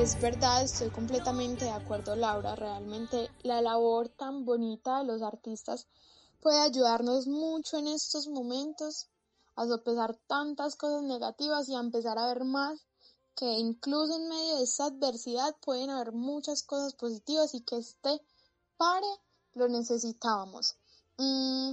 Es 0.00 0.18
verdad, 0.18 0.62
estoy 0.62 0.88
completamente 0.88 1.66
de 1.66 1.72
acuerdo, 1.72 2.16
Laura. 2.16 2.56
Realmente 2.56 3.30
la 3.42 3.60
labor 3.60 4.08
tan 4.08 4.46
bonita 4.46 4.98
de 4.98 5.04
los 5.04 5.20
artistas 5.20 5.86
puede 6.40 6.58
ayudarnos 6.58 7.26
mucho 7.26 7.76
en 7.76 7.86
estos 7.86 8.26
momentos 8.26 9.08
a 9.56 9.66
sopesar 9.66 10.16
tantas 10.26 10.76
cosas 10.76 11.02
negativas 11.02 11.68
y 11.68 11.74
a 11.74 11.80
empezar 11.80 12.18
a 12.18 12.28
ver 12.28 12.44
más 12.44 12.80
que 13.36 13.58
incluso 13.58 14.16
en 14.16 14.28
medio 14.28 14.56
de 14.56 14.64
esta 14.64 14.86
adversidad 14.86 15.54
pueden 15.60 15.90
haber 15.90 16.12
muchas 16.12 16.62
cosas 16.62 16.94
positivas 16.94 17.52
y 17.54 17.60
que 17.60 17.76
este 17.76 18.22
pare 18.78 19.06
lo 19.52 19.68
necesitábamos. 19.68 20.76
Mm, 21.18 21.72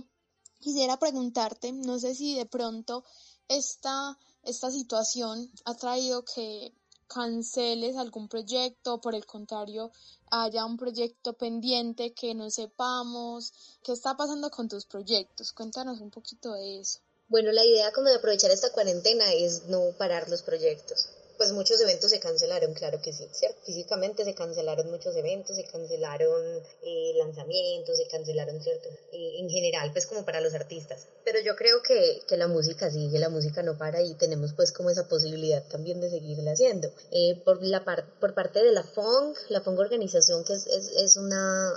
quisiera 0.60 0.98
preguntarte, 0.98 1.72
no 1.72 1.98
sé 1.98 2.14
si 2.14 2.36
de 2.36 2.46
pronto 2.46 3.06
esta, 3.48 4.18
esta 4.44 4.72
situación 4.72 5.52
ha 5.66 5.76
traído 5.76 6.24
que 6.24 6.74
canceles 7.08 7.96
algún 7.96 8.28
proyecto, 8.28 9.00
por 9.00 9.16
el 9.16 9.26
contrario, 9.26 9.92
haya 10.30 10.66
un 10.66 10.78
proyecto 10.78 11.34
pendiente 11.34 12.14
que 12.14 12.36
no 12.36 12.50
sepamos. 12.50 13.54
¿Qué 13.84 13.94
está 13.94 14.18
pasando 14.18 14.50
con 14.50 14.68
tus 14.68 14.86
proyectos? 14.86 15.54
Cuéntanos 15.54 16.02
un 16.02 16.12
poquito 16.12 16.54
de 16.54 16.80
eso. 16.80 17.00
Bueno, 17.30 17.52
la 17.52 17.66
idea 17.66 17.92
como 17.92 18.08
de 18.08 18.16
aprovechar 18.16 18.52
esta 18.52 18.72
cuarentena 18.72 19.34
es 19.34 19.66
no 19.68 19.92
parar 19.98 20.30
los 20.30 20.42
proyectos 20.44 21.10
pues 21.38 21.52
muchos 21.52 21.80
eventos 21.82 22.12
se 22.12 22.20
cancelaron, 22.20 22.74
claro 22.74 23.02
que 23.02 23.14
sí, 23.14 23.28
¿cierto? 23.32 23.60
Físicamente 23.66 24.24
se 24.24 24.34
cancelaron 24.34 24.90
muchos 24.90 25.16
eventos, 25.16 25.56
se 25.56 25.66
cancelaron 25.66 26.62
eh, 26.84 27.14
lanzamientos, 27.16 27.98
se 27.98 28.08
cancelaron, 28.08 28.62
¿cierto? 28.62 28.90
Eh, 29.12 29.40
en 29.40 29.50
general, 29.50 29.92
pues 29.92 30.08
como 30.08 30.26
para 30.26 30.42
los 30.42 30.54
artistas. 30.54 31.08
Pero 31.24 31.40
yo 31.40 31.56
creo 31.56 31.82
que, 31.82 32.22
que, 32.28 32.38
la 32.38 32.48
música 32.48 32.90
sigue, 32.90 33.20
la 33.20 33.30
música 33.30 33.64
no 33.64 33.78
para 33.78 34.02
y 34.02 34.14
tenemos 34.16 34.54
pues 34.54 34.72
como 34.72 34.90
esa 34.90 35.08
posibilidad 35.08 35.64
también 35.68 36.02
de 36.02 36.10
seguirla 36.10 36.52
haciendo. 36.52 36.92
Eh, 37.12 37.42
por, 37.46 37.62
la 37.64 37.84
por 38.20 38.34
parte 38.34 38.64
de 38.64 38.72
la 38.72 38.84
FONG, 38.84 39.36
la 39.50 39.62
FONG 39.62 39.80
organización 39.80 40.44
que 40.44 40.54
es, 40.54 40.68
es, 40.68 40.92
es 40.96 41.18
una 41.18 41.74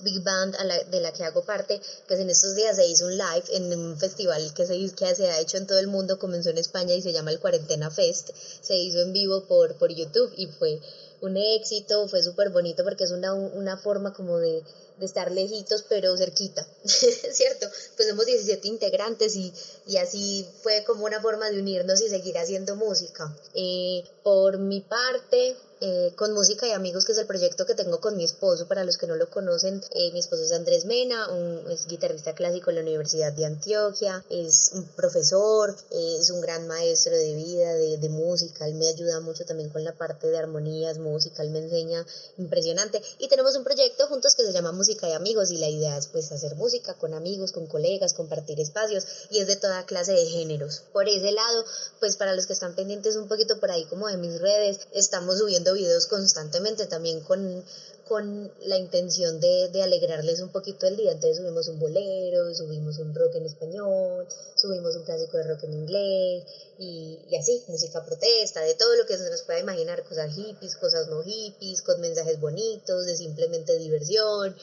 Big 0.00 0.22
Band 0.22 0.56
de 0.90 1.00
la 1.00 1.12
que 1.12 1.24
hago 1.24 1.44
parte, 1.44 1.80
pues 2.06 2.20
en 2.20 2.30
estos 2.30 2.54
días 2.54 2.76
se 2.76 2.86
hizo 2.86 3.06
un 3.06 3.16
live 3.16 3.44
en 3.52 3.72
un 3.78 3.98
festival 3.98 4.52
que 4.54 4.66
se, 4.66 4.74
que 4.94 5.14
se 5.14 5.28
ha 5.28 5.40
hecho 5.40 5.56
en 5.56 5.66
todo 5.66 5.78
el 5.78 5.86
mundo, 5.86 6.18
comenzó 6.18 6.50
en 6.50 6.58
España 6.58 6.94
y 6.94 7.02
se 7.02 7.12
llama 7.12 7.30
el 7.30 7.40
Cuarentena 7.40 7.90
Fest, 7.90 8.30
se 8.60 8.76
hizo 8.76 9.00
en 9.00 9.12
vivo 9.12 9.44
por, 9.44 9.74
por 9.74 9.92
YouTube 9.92 10.32
y 10.36 10.46
fue 10.46 10.80
un 11.20 11.36
éxito, 11.36 12.08
fue 12.08 12.22
súper 12.22 12.50
bonito 12.50 12.84
porque 12.84 13.04
es 13.04 13.10
una, 13.10 13.32
una 13.32 13.76
forma 13.76 14.12
como 14.12 14.38
de, 14.38 14.62
de 14.98 15.06
estar 15.06 15.30
lejitos 15.30 15.84
pero 15.88 16.16
cerquita, 16.16 16.66
¿cierto? 16.84 17.68
Pues 17.96 18.08
somos 18.08 18.26
17 18.26 18.68
integrantes 18.68 19.36
y, 19.36 19.52
y, 19.86 19.96
así 19.98 20.46
fue 20.62 20.84
como 20.84 21.04
una 21.04 21.20
forma 21.20 21.50
de 21.50 21.58
unirnos 21.58 22.00
y 22.00 22.08
seguir 22.08 22.38
haciendo 22.38 22.76
música. 22.76 23.34
Eh, 23.54 24.04
por 24.22 24.58
mi 24.58 24.80
parte, 24.80 25.56
eh, 25.82 26.12
con 26.16 26.32
Música 26.32 26.66
y 26.66 26.72
Amigos, 26.72 27.04
que 27.04 27.12
es 27.12 27.18
el 27.18 27.26
proyecto 27.26 27.66
que 27.66 27.74
tengo 27.74 28.00
con 28.00 28.16
mi 28.16 28.24
esposo. 28.24 28.66
Para 28.66 28.84
los 28.84 28.96
que 28.96 29.06
no 29.06 29.14
lo 29.14 29.28
conocen, 29.28 29.82
eh, 29.90 30.10
mi 30.12 30.20
esposo 30.20 30.42
es 30.42 30.52
Andrés 30.52 30.86
Mena, 30.86 31.28
un, 31.28 31.70
es 31.70 31.86
guitarrista 31.86 32.34
clásico 32.34 32.70
en 32.70 32.76
la 32.76 32.82
Universidad 32.82 33.32
de 33.34 33.44
Antioquia, 33.44 34.24
es 34.30 34.70
un 34.72 34.84
profesor, 34.84 35.76
es 35.90 36.30
un 36.30 36.40
gran 36.40 36.66
maestro 36.66 37.14
de 37.14 37.34
vida, 37.34 37.74
de, 37.74 37.98
de, 37.98 38.08
música. 38.08 38.66
Él 38.66 38.74
me 38.74 38.88
ayuda 38.88 39.20
mucho 39.20 39.44
también 39.44 39.68
con 39.68 39.84
la 39.84 39.92
parte 39.92 40.28
de 40.28 40.38
armonías, 40.38 40.96
música, 40.96 41.42
él 41.42 41.50
me 41.50 41.58
enseña 41.58 42.06
impresionante. 42.38 43.02
Y 43.18 43.28
tenemos 43.28 43.54
un 43.54 43.64
proyecto 43.64 44.06
juntos 44.06 44.34
que 44.34 44.44
se 44.44 44.52
llama 44.52 44.72
Música 44.86 45.08
y 45.08 45.14
Amigos 45.14 45.50
y 45.50 45.56
la 45.56 45.68
idea 45.68 45.98
es 45.98 46.06
pues 46.06 46.30
hacer 46.30 46.54
música 46.54 46.94
con 46.94 47.12
amigos, 47.12 47.50
con 47.50 47.66
colegas, 47.66 48.14
compartir 48.14 48.60
espacios 48.60 49.04
y 49.30 49.40
es 49.40 49.48
de 49.48 49.56
toda 49.56 49.84
clase 49.84 50.12
de 50.12 50.26
géneros. 50.26 50.84
Por 50.92 51.08
ese 51.08 51.32
lado, 51.32 51.64
pues 51.98 52.14
para 52.14 52.36
los 52.36 52.46
que 52.46 52.52
están 52.52 52.76
pendientes 52.76 53.16
un 53.16 53.26
poquito 53.26 53.58
por 53.58 53.72
ahí 53.72 53.84
como 53.86 54.06
de 54.06 54.16
mis 54.16 54.40
redes, 54.40 54.78
estamos 54.92 55.38
subiendo 55.38 55.74
videos 55.74 56.06
constantemente 56.06 56.86
también 56.86 57.20
con, 57.20 57.64
con 58.08 58.52
la 58.62 58.78
intención 58.78 59.40
de, 59.40 59.82
alegrarles 59.82 60.40
un 60.40 60.50
poquito 60.50 60.86
el 60.86 60.96
día. 60.96 61.12
Entonces 61.12 61.38
subimos 61.38 61.68
un 61.68 61.78
bolero, 61.78 62.54
subimos 62.54 62.98
un 62.98 63.14
rock 63.14 63.34
en 63.34 63.46
español, 63.46 64.26
subimos 64.54 64.94
un 64.96 65.04
clásico 65.04 65.36
de 65.36 65.42
rock 65.44 65.64
en 65.64 65.72
inglés 65.74 66.44
y, 66.78 67.18
y, 67.28 67.36
así, 67.36 67.62
música 67.66 68.04
protesta, 68.04 68.60
de 68.60 68.74
todo 68.74 68.94
lo 68.96 69.06
que 69.06 69.18
se 69.18 69.28
nos 69.28 69.42
pueda 69.42 69.58
imaginar, 69.58 70.04
cosas 70.04 70.34
hippies, 70.34 70.76
cosas 70.76 71.08
no 71.08 71.22
hippies, 71.22 71.82
con 71.82 72.00
mensajes 72.00 72.40
bonitos, 72.40 73.06
de 73.06 73.16
simplemente 73.16 73.76
diversión. 73.76 74.56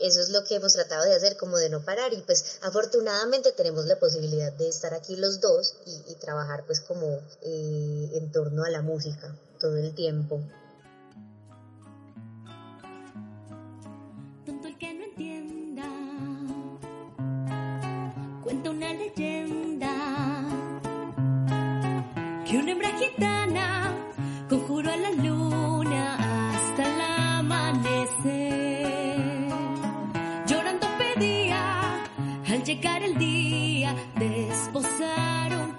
Eso 0.00 0.20
es 0.20 0.30
lo 0.30 0.42
que 0.44 0.56
hemos 0.56 0.72
tratado 0.72 1.04
de 1.04 1.14
hacer, 1.14 1.36
como 1.36 1.58
de 1.58 1.68
no 1.68 1.84
parar 1.84 2.12
y 2.14 2.22
pues 2.22 2.58
afortunadamente 2.62 3.52
tenemos 3.52 3.84
la 3.86 3.98
posibilidad 4.00 4.50
de 4.52 4.68
estar 4.68 4.94
aquí 4.94 5.14
los 5.14 5.40
dos 5.40 5.74
y, 5.86 6.12
y 6.12 6.14
trabajar 6.16 6.64
pues 6.66 6.80
como 6.80 7.20
eh, 7.42 8.10
en 8.14 8.32
torno 8.32 8.64
a 8.64 8.70
la 8.70 8.80
música 8.82 9.36
todo 9.60 9.76
el 9.76 9.94
tiempo. 9.94 10.40
El 32.82 33.18
día 33.18 33.94
de 34.18 34.48
esposar 34.48 35.52
un. 35.52 35.76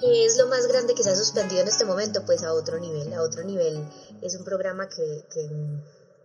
¿Qué 0.00 0.24
es 0.24 0.38
lo 0.38 0.48
más 0.48 0.66
grande 0.66 0.94
que 0.94 1.04
se 1.04 1.10
ha 1.10 1.14
suspendido 1.14 1.60
en 1.60 1.68
este 1.68 1.84
momento? 1.84 2.24
Pues 2.26 2.42
a 2.42 2.52
otro 2.52 2.80
nivel, 2.80 3.12
a 3.12 3.22
otro 3.22 3.44
nivel. 3.44 3.84
Es 4.22 4.34
un 4.34 4.44
programa 4.44 4.88
que, 4.88 5.24
que 5.32 5.48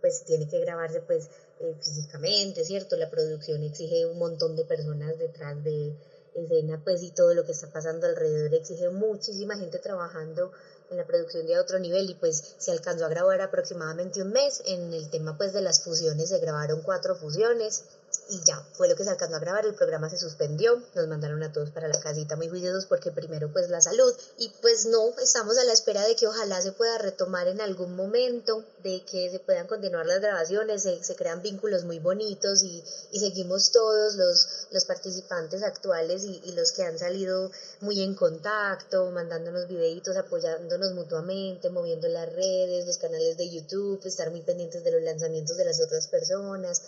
pues 0.00 0.24
tiene 0.24 0.48
que 0.48 0.58
grabarse 0.60 1.02
pues 1.02 1.28
eh, 1.60 1.76
físicamente, 1.78 2.64
¿cierto? 2.64 2.96
La 2.96 3.10
producción 3.10 3.62
exige 3.62 4.06
un 4.06 4.18
montón 4.18 4.56
de 4.56 4.64
personas 4.64 5.16
detrás 5.18 5.62
de 5.62 5.94
escena, 6.34 6.80
pues 6.82 7.02
y 7.04 7.12
todo 7.12 7.32
lo 7.34 7.44
que 7.44 7.52
está 7.52 7.70
pasando 7.70 8.08
alrededor 8.08 8.54
exige 8.54 8.88
muchísima 8.88 9.56
gente 9.56 9.78
trabajando 9.78 10.50
en 10.90 10.96
la 10.96 11.06
producción 11.06 11.46
de 11.46 11.58
otro 11.58 11.78
nivel 11.78 12.10
y 12.10 12.14
pues 12.14 12.54
se 12.58 12.70
alcanzó 12.70 13.06
a 13.06 13.08
grabar 13.08 13.40
aproximadamente 13.40 14.22
un 14.22 14.32
mes 14.32 14.62
en 14.66 14.92
el 14.92 15.10
tema 15.10 15.36
pues 15.36 15.52
de 15.52 15.60
las 15.60 15.82
fusiones, 15.82 16.28
se 16.28 16.38
grabaron 16.38 16.82
cuatro 16.82 17.16
fusiones 17.16 17.84
y 18.28 18.42
ya, 18.44 18.60
fue 18.72 18.88
lo 18.88 18.96
que 18.96 19.04
se 19.04 19.10
alcanzó 19.10 19.36
a 19.36 19.40
grabar, 19.40 19.66
el 19.66 19.74
programa 19.74 20.10
se 20.10 20.18
suspendió, 20.18 20.82
nos 20.94 21.06
mandaron 21.06 21.42
a 21.44 21.52
todos 21.52 21.70
para 21.70 21.86
la 21.86 22.00
casita 22.00 22.34
muy 22.34 22.48
juiciosos 22.48 22.86
porque 22.86 23.12
primero 23.12 23.52
pues 23.52 23.70
la 23.70 23.80
salud 23.80 24.12
y 24.38 24.48
pues 24.60 24.86
no, 24.86 25.10
estamos 25.20 25.56
a 25.58 25.64
la 25.64 25.72
espera 25.72 26.04
de 26.04 26.16
que 26.16 26.26
ojalá 26.26 26.60
se 26.60 26.72
pueda 26.72 26.98
retomar 26.98 27.46
en 27.46 27.60
algún 27.60 27.94
momento, 27.94 28.64
de 28.82 29.04
que 29.04 29.30
se 29.30 29.38
puedan 29.38 29.68
continuar 29.68 30.06
las 30.06 30.20
grabaciones, 30.20 30.82
se, 30.82 31.14
crean 31.14 31.40
vínculos 31.40 31.84
muy 31.84 32.00
bonitos 32.00 32.62
y, 32.62 32.82
y, 33.12 33.20
seguimos 33.20 33.70
todos 33.70 34.16
los, 34.16 34.66
los 34.72 34.84
participantes 34.84 35.62
actuales 35.62 36.24
y, 36.24 36.52
los 36.56 36.72
que 36.72 36.82
han 36.82 36.98
salido 36.98 37.50
muy 37.80 38.02
en 38.02 38.14
contacto, 38.14 39.10
mandándonos 39.10 39.68
videitos, 39.68 40.16
apoyándonos 40.16 40.92
mutuamente, 40.94 41.70
moviendo 41.70 42.08
las 42.08 42.32
redes, 42.32 42.86
los 42.86 42.96
canales 42.96 43.36
de 43.36 43.50
YouTube, 43.50 44.00
estar 44.04 44.30
muy 44.30 44.40
pendientes 44.40 44.82
de 44.82 44.90
los 44.90 45.02
lanzamientos 45.02 45.56
de 45.56 45.64
las 45.66 45.80
otras 45.80 46.06
personas 46.06 46.80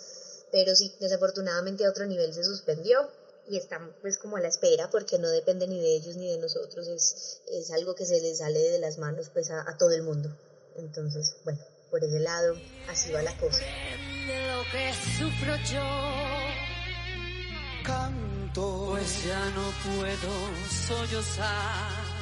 pero 0.51 0.75
sí, 0.75 0.93
desafortunadamente 0.99 1.85
a 1.85 1.89
otro 1.89 2.05
nivel 2.05 2.33
se 2.33 2.43
suspendió 2.43 3.09
y 3.49 3.57
están 3.57 3.93
pues 4.01 4.17
como 4.17 4.37
a 4.37 4.41
la 4.41 4.47
espera 4.47 4.89
porque 4.89 5.17
no 5.17 5.29
depende 5.29 5.67
ni 5.67 5.79
de 5.79 5.95
ellos 5.95 6.15
ni 6.15 6.31
de 6.31 6.37
nosotros, 6.37 6.87
es, 6.87 7.41
es 7.51 7.71
algo 7.71 7.95
que 7.95 8.05
se 8.05 8.21
les 8.21 8.37
sale 8.37 8.59
de 8.59 8.79
las 8.79 8.97
manos 8.97 9.29
pues 9.29 9.49
a, 9.49 9.77
todo 9.77 9.91
el 9.91 10.03
mundo. 10.03 10.29
Entonces, 10.75 11.35
bueno, 11.43 11.59
por 11.89 12.03
ese 12.03 12.19
lado, 12.19 12.55
así 12.87 13.11
va 13.11 13.21
la 13.21 13.35
cosa. 13.37 13.61
lo 13.61 14.63
que 14.71 14.93
sufro 15.17 15.55
yo, 15.71 15.83
canto, 17.83 18.87
pues 18.91 19.25
ya 19.25 19.49
no 19.49 19.73
puedo 19.97 20.31
sollozar. 20.87 22.19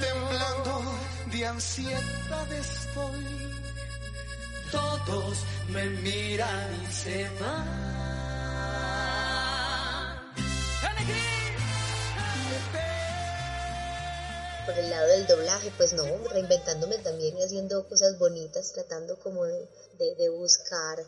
Temblando 0.00 0.82
de 1.30 1.46
ansiedad 1.46 2.52
estoy 2.52 3.75
todos 4.70 5.38
me 5.68 5.84
miran 5.86 6.84
y 6.88 6.92
se 6.92 7.28
van. 7.40 7.86
Por 14.66 14.76
el 14.78 14.90
lado 14.90 15.06
del 15.06 15.26
doblaje, 15.26 15.70
pues 15.76 15.92
no, 15.92 16.04
reinventándome 16.28 16.98
también 16.98 17.38
y 17.38 17.42
haciendo 17.42 17.88
cosas 17.88 18.18
bonitas, 18.18 18.72
tratando 18.72 19.16
como 19.20 19.44
de, 19.44 19.68
de 19.98 20.28
buscar 20.28 21.04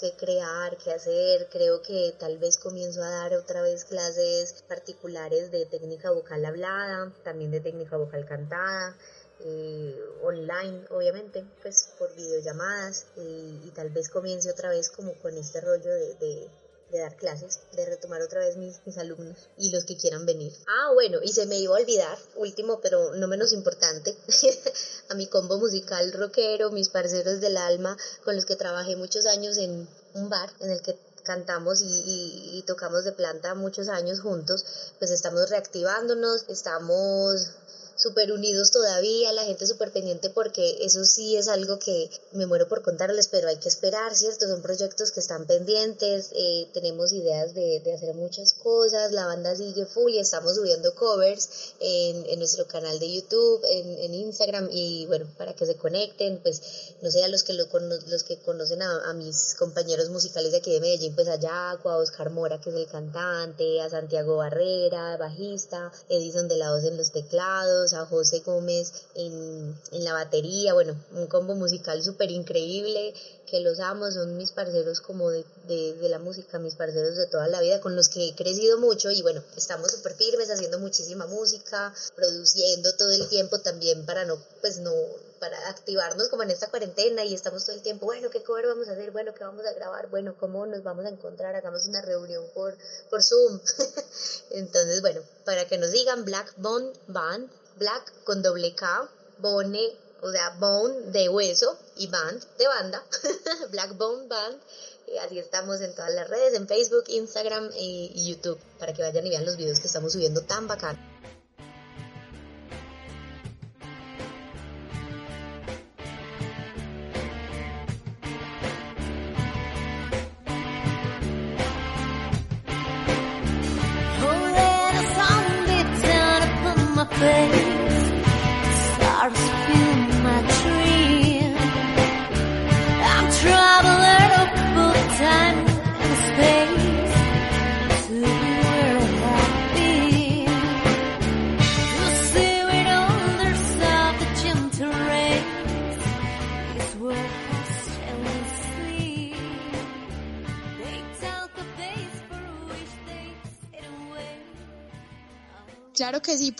qué 0.00 0.12
crear, 0.16 0.76
qué 0.78 0.92
hacer. 0.92 1.48
Creo 1.50 1.82
que 1.82 2.14
tal 2.18 2.38
vez 2.38 2.56
comienzo 2.56 3.02
a 3.02 3.10
dar 3.10 3.34
otra 3.34 3.62
vez 3.62 3.84
clases 3.84 4.64
particulares 4.68 5.50
de 5.50 5.66
técnica 5.66 6.10
vocal 6.10 6.44
hablada, 6.44 7.12
también 7.24 7.50
de 7.50 7.60
técnica 7.60 7.96
vocal 7.96 8.24
cantada. 8.26 8.96
Eh, 9.42 9.98
online, 10.22 10.84
obviamente, 10.90 11.44
pues 11.62 11.88
por 11.98 12.14
videollamadas 12.14 13.06
y, 13.16 13.70
tal 13.74 13.88
vez 13.90 14.10
comience 14.10 14.50
otra 14.50 14.68
vez 14.68 14.90
como 14.90 15.14
con 15.14 15.36
este 15.38 15.60
rollo 15.60 15.90
de, 15.90 16.50
dar 16.92 17.16
clases, 17.16 17.60
de 17.72 17.86
retomar 17.86 18.20
otra 18.20 18.40
vez 18.40 18.56
mis, 18.56 18.98
alumnos 18.98 19.48
y 19.56 19.70
los 19.70 19.84
que 19.84 19.96
quieran 19.96 20.26
venir. 20.26 20.52
Ah, 20.68 20.90
bueno, 20.92 21.20
y 21.22 21.32
se 21.32 21.46
me 21.46 21.58
iba 21.58 21.74
a 21.74 21.80
olvidar, 21.80 22.18
último 22.34 22.80
pero 22.82 23.14
no 23.14 23.28
menos 23.28 23.52
importante, 23.52 24.14
a 25.08 25.14
mi 25.14 25.26
combo 25.26 25.56
musical 25.58 26.12
rockero, 26.12 26.70
mis 26.70 26.90
parceros 26.90 27.40
del 27.40 27.56
alma, 27.56 27.96
con 28.24 28.36
los 28.36 28.44
que 28.44 28.56
trabajé 28.56 28.96
muchos 28.96 29.24
años 29.24 29.56
en 29.56 29.88
un 30.14 30.28
bar 30.28 30.50
en 30.60 30.70
el 30.70 30.82
que 30.82 30.98
cantamos 31.22 31.80
y, 31.80 32.58
y, 32.58 32.62
tocamos 32.66 33.04
de 33.04 33.12
planta 33.12 33.54
muchos 33.54 33.88
años 33.88 34.20
juntos, 34.20 34.64
pues 34.98 35.10
estamos 35.10 35.48
reactivándonos, 35.48 36.44
estamos 36.48 37.52
súper 38.00 38.32
unidos 38.32 38.70
todavía, 38.70 39.32
la 39.32 39.44
gente 39.44 39.66
súper 39.66 39.92
pendiente 39.92 40.30
porque 40.30 40.78
eso 40.80 41.04
sí 41.04 41.36
es 41.36 41.48
algo 41.48 41.78
que 41.78 42.10
me 42.32 42.46
muero 42.46 42.66
por 42.68 42.82
contarles, 42.82 43.28
pero 43.28 43.48
hay 43.48 43.56
que 43.56 43.68
esperar, 43.68 44.16
¿cierto? 44.16 44.46
Son 44.48 44.62
proyectos 44.62 45.10
que 45.10 45.20
están 45.20 45.46
pendientes, 45.46 46.30
eh, 46.32 46.68
tenemos 46.72 47.12
ideas 47.12 47.54
de, 47.54 47.80
de, 47.80 47.92
hacer 47.92 48.14
muchas 48.14 48.54
cosas, 48.54 49.12
la 49.12 49.26
banda 49.26 49.54
sigue 49.54 49.84
full 49.84 50.12
y 50.12 50.18
estamos 50.18 50.54
subiendo 50.56 50.94
covers 50.94 51.74
en, 51.80 52.24
en 52.26 52.38
nuestro 52.38 52.66
canal 52.66 52.98
de 52.98 53.12
YouTube, 53.12 53.60
en, 53.68 53.98
en, 53.98 54.14
Instagram 54.14 54.68
y 54.72 55.06
bueno, 55.06 55.26
para 55.36 55.54
que 55.54 55.66
se 55.66 55.76
conecten, 55.76 56.40
pues 56.42 56.62
no 57.02 57.10
sé, 57.10 57.22
a 57.22 57.28
los 57.28 57.42
que, 57.42 57.52
lo, 57.52 57.66
los 58.08 58.22
que 58.22 58.38
conocen 58.38 58.82
a, 58.82 59.10
a, 59.10 59.12
mis 59.12 59.54
compañeros 59.54 60.08
musicales 60.08 60.52
de 60.52 60.58
aquí 60.58 60.72
de 60.72 60.80
Medellín, 60.80 61.14
pues 61.14 61.28
a 61.28 61.36
Yaco, 61.36 61.90
a 61.90 61.98
Oscar 61.98 62.30
Mora, 62.30 62.60
que 62.60 62.70
es 62.70 62.76
el 62.76 62.86
cantante, 62.86 63.80
a 63.80 63.90
Santiago 63.90 64.36
Barrera, 64.36 65.16
bajista, 65.16 65.92
Edison 66.08 66.48
de 66.48 66.56
la 66.56 66.70
en 66.78 66.96
los 66.96 67.10
teclados, 67.10 67.89
a 67.92 68.06
José 68.06 68.40
Gómez 68.40 68.92
en, 69.14 69.74
en 69.92 70.04
la 70.04 70.12
batería, 70.12 70.74
bueno, 70.74 70.96
un 71.12 71.26
combo 71.26 71.54
musical 71.54 72.02
súper 72.02 72.30
increíble, 72.30 73.14
que 73.50 73.60
los 73.60 73.80
amo, 73.80 74.10
son 74.12 74.36
mis 74.36 74.52
parceros 74.52 75.00
como 75.00 75.30
de, 75.30 75.44
de, 75.66 76.08
la 76.08 76.20
música, 76.20 76.58
mis 76.58 76.76
parceros 76.76 77.16
de 77.16 77.26
toda 77.26 77.48
la 77.48 77.60
vida, 77.60 77.80
con 77.80 77.96
los 77.96 78.08
que 78.08 78.28
he 78.28 78.34
crecido 78.36 78.78
mucho 78.78 79.10
y 79.10 79.22
bueno, 79.22 79.42
estamos 79.56 79.90
súper 79.90 80.14
firmes 80.14 80.50
haciendo 80.50 80.78
muchísima 80.78 81.26
música, 81.26 81.92
produciendo 82.14 82.94
todo 82.94 83.10
el 83.10 83.28
tiempo 83.28 83.58
también 83.58 84.06
para 84.06 84.24
no, 84.24 84.38
pues 84.60 84.78
no, 84.78 84.92
para 85.40 85.68
activarnos 85.68 86.28
como 86.28 86.44
en 86.44 86.50
esta 86.50 86.68
cuarentena 86.68 87.24
y 87.24 87.34
estamos 87.34 87.64
todo 87.64 87.74
el 87.74 87.82
tiempo, 87.82 88.06
bueno, 88.06 88.30
¿qué 88.30 88.42
cover 88.42 88.66
vamos 88.66 88.88
a 88.88 88.92
hacer? 88.92 89.10
Bueno, 89.10 89.34
¿qué 89.34 89.42
vamos 89.42 89.66
a 89.66 89.72
grabar? 89.72 90.08
Bueno, 90.10 90.36
¿cómo 90.38 90.64
nos 90.66 90.84
vamos 90.84 91.06
a 91.06 91.08
encontrar? 91.08 91.56
Hagamos 91.56 91.86
una 91.86 92.02
reunión 92.02 92.44
por, 92.54 92.76
por 93.08 93.22
Zoom. 93.22 93.58
Entonces, 94.50 95.00
bueno, 95.00 95.22
para 95.44 95.66
que 95.66 95.78
nos 95.78 95.90
digan 95.90 96.24
Black 96.24 96.52
Bone 96.58 96.92
Band, 97.08 97.50
Black 97.80 98.12
con 98.24 98.42
doble 98.42 98.74
K, 98.74 99.08
Bone, 99.38 99.96
o 100.20 100.30
sea, 100.30 100.50
Bone 100.50 101.10
de 101.12 101.30
hueso 101.30 101.78
y 101.96 102.08
Band 102.08 102.44
de 102.58 102.66
banda, 102.66 103.02
Black 103.70 103.96
Bone 103.96 104.28
Band. 104.28 104.60
Y 105.06 105.16
así 105.16 105.38
estamos 105.38 105.80
en 105.80 105.94
todas 105.94 106.12
las 106.12 106.28
redes, 106.28 106.52
en 106.54 106.68
Facebook, 106.68 107.04
Instagram 107.08 107.70
y 107.74 108.28
YouTube, 108.28 108.60
para 108.78 108.92
que 108.92 109.02
vayan 109.02 109.26
y 109.26 109.30
vean 109.30 109.46
los 109.46 109.56
videos 109.56 109.80
que 109.80 109.86
estamos 109.86 110.12
subiendo 110.12 110.42
tan 110.42 110.68
bacán. 110.68 111.09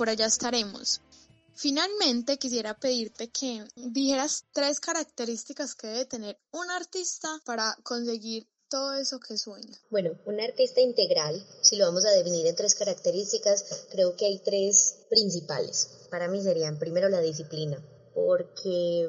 Por 0.01 0.09
allá 0.09 0.25
estaremos. 0.25 1.03
Finalmente, 1.55 2.39
quisiera 2.39 2.73
pedirte 2.73 3.29
que 3.29 3.63
dijeras 3.77 4.47
tres 4.51 4.81
características 4.81 5.75
que 5.75 5.89
debe 5.89 6.07
tener 6.07 6.39
un 6.53 6.71
artista 6.71 7.29
para 7.45 7.77
conseguir 7.83 8.49
todo 8.71 8.95
eso 8.95 9.21
que 9.21 9.37
sueña. 9.37 9.79
Bueno, 9.91 10.19
un 10.25 10.41
artista 10.41 10.81
integral, 10.81 11.47
si 11.61 11.77
lo 11.77 11.85
vamos 11.85 12.07
a 12.07 12.13
definir 12.13 12.47
en 12.47 12.57
tres 12.57 12.75
características, 12.77 13.89
creo 13.91 14.17
que 14.17 14.25
hay 14.25 14.39
tres 14.39 15.05
principales. 15.11 15.91
Para 16.11 16.29
mí 16.29 16.41
serían 16.41 16.79
primero 16.79 17.11
la 17.11 17.21
disciplina, 17.21 17.77
porque 18.15 19.07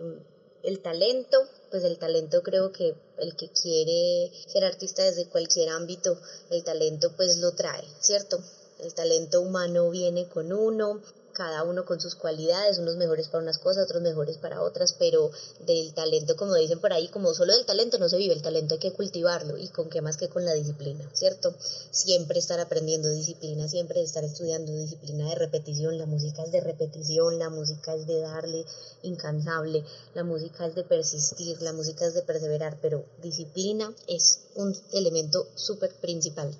el 0.63 0.81
talento, 0.81 1.37
pues 1.69 1.85
el 1.85 1.97
talento 1.99 2.43
creo 2.43 2.73
que 2.73 2.93
el 3.17 3.37
que 3.37 3.49
quiere 3.51 4.29
ser 4.45 4.65
artista 4.65 5.05
desde 5.05 5.29
cualquier 5.29 5.69
ámbito, 5.69 6.19
el 6.49 6.65
talento 6.65 7.15
pues 7.15 7.37
lo 7.37 7.53
trae, 7.55 7.87
¿cierto? 8.01 8.43
El 8.81 8.95
talento 8.95 9.41
humano 9.41 9.91
viene 9.91 10.27
con 10.27 10.51
uno, 10.51 11.01
cada 11.33 11.63
uno 11.63 11.85
con 11.85 12.01
sus 12.01 12.15
cualidades, 12.15 12.79
unos 12.79 12.97
mejores 12.97 13.27
para 13.27 13.43
unas 13.43 13.59
cosas, 13.59 13.85
otros 13.85 14.01
mejores 14.01 14.37
para 14.37 14.63
otras, 14.63 14.93
pero 14.97 15.29
del 15.67 15.93
talento, 15.93 16.35
como 16.35 16.55
dicen 16.55 16.79
por 16.79 16.91
ahí, 16.91 17.07
como 17.07 17.35
solo 17.35 17.53
del 17.53 17.65
talento 17.67 17.99
no 17.99 18.09
se 18.09 18.17
vive, 18.17 18.33
el 18.33 18.41
talento 18.41 18.73
hay 18.73 18.79
que 18.79 18.91
cultivarlo 18.91 19.55
y 19.55 19.67
con 19.67 19.89
qué 19.89 20.01
más 20.01 20.17
que 20.17 20.29
con 20.29 20.45
la 20.45 20.53
disciplina, 20.53 21.07
¿cierto? 21.13 21.53
Siempre 21.91 22.39
estar 22.39 22.59
aprendiendo 22.59 23.07
disciplina, 23.09 23.67
siempre 23.67 24.01
estar 24.01 24.23
estudiando 24.23 24.71
disciplina 24.73 25.29
de 25.29 25.35
repetición, 25.35 25.99
la 25.99 26.07
música 26.07 26.43
es 26.43 26.51
de 26.51 26.61
repetición, 26.61 27.37
la 27.37 27.49
música 27.49 27.93
es 27.93 28.07
de 28.07 28.19
darle 28.19 28.65
incansable, 29.03 29.85
la 30.15 30.23
música 30.23 30.65
es 30.65 30.73
de 30.73 30.83
persistir, 30.83 31.61
la 31.61 31.73
música 31.73 32.07
es 32.07 32.15
de 32.15 32.23
perseverar, 32.23 32.79
pero 32.81 33.05
disciplina 33.21 33.93
es 34.07 34.39
un 34.55 34.75
elemento 34.91 35.47
súper 35.53 35.93
principal. 36.01 36.51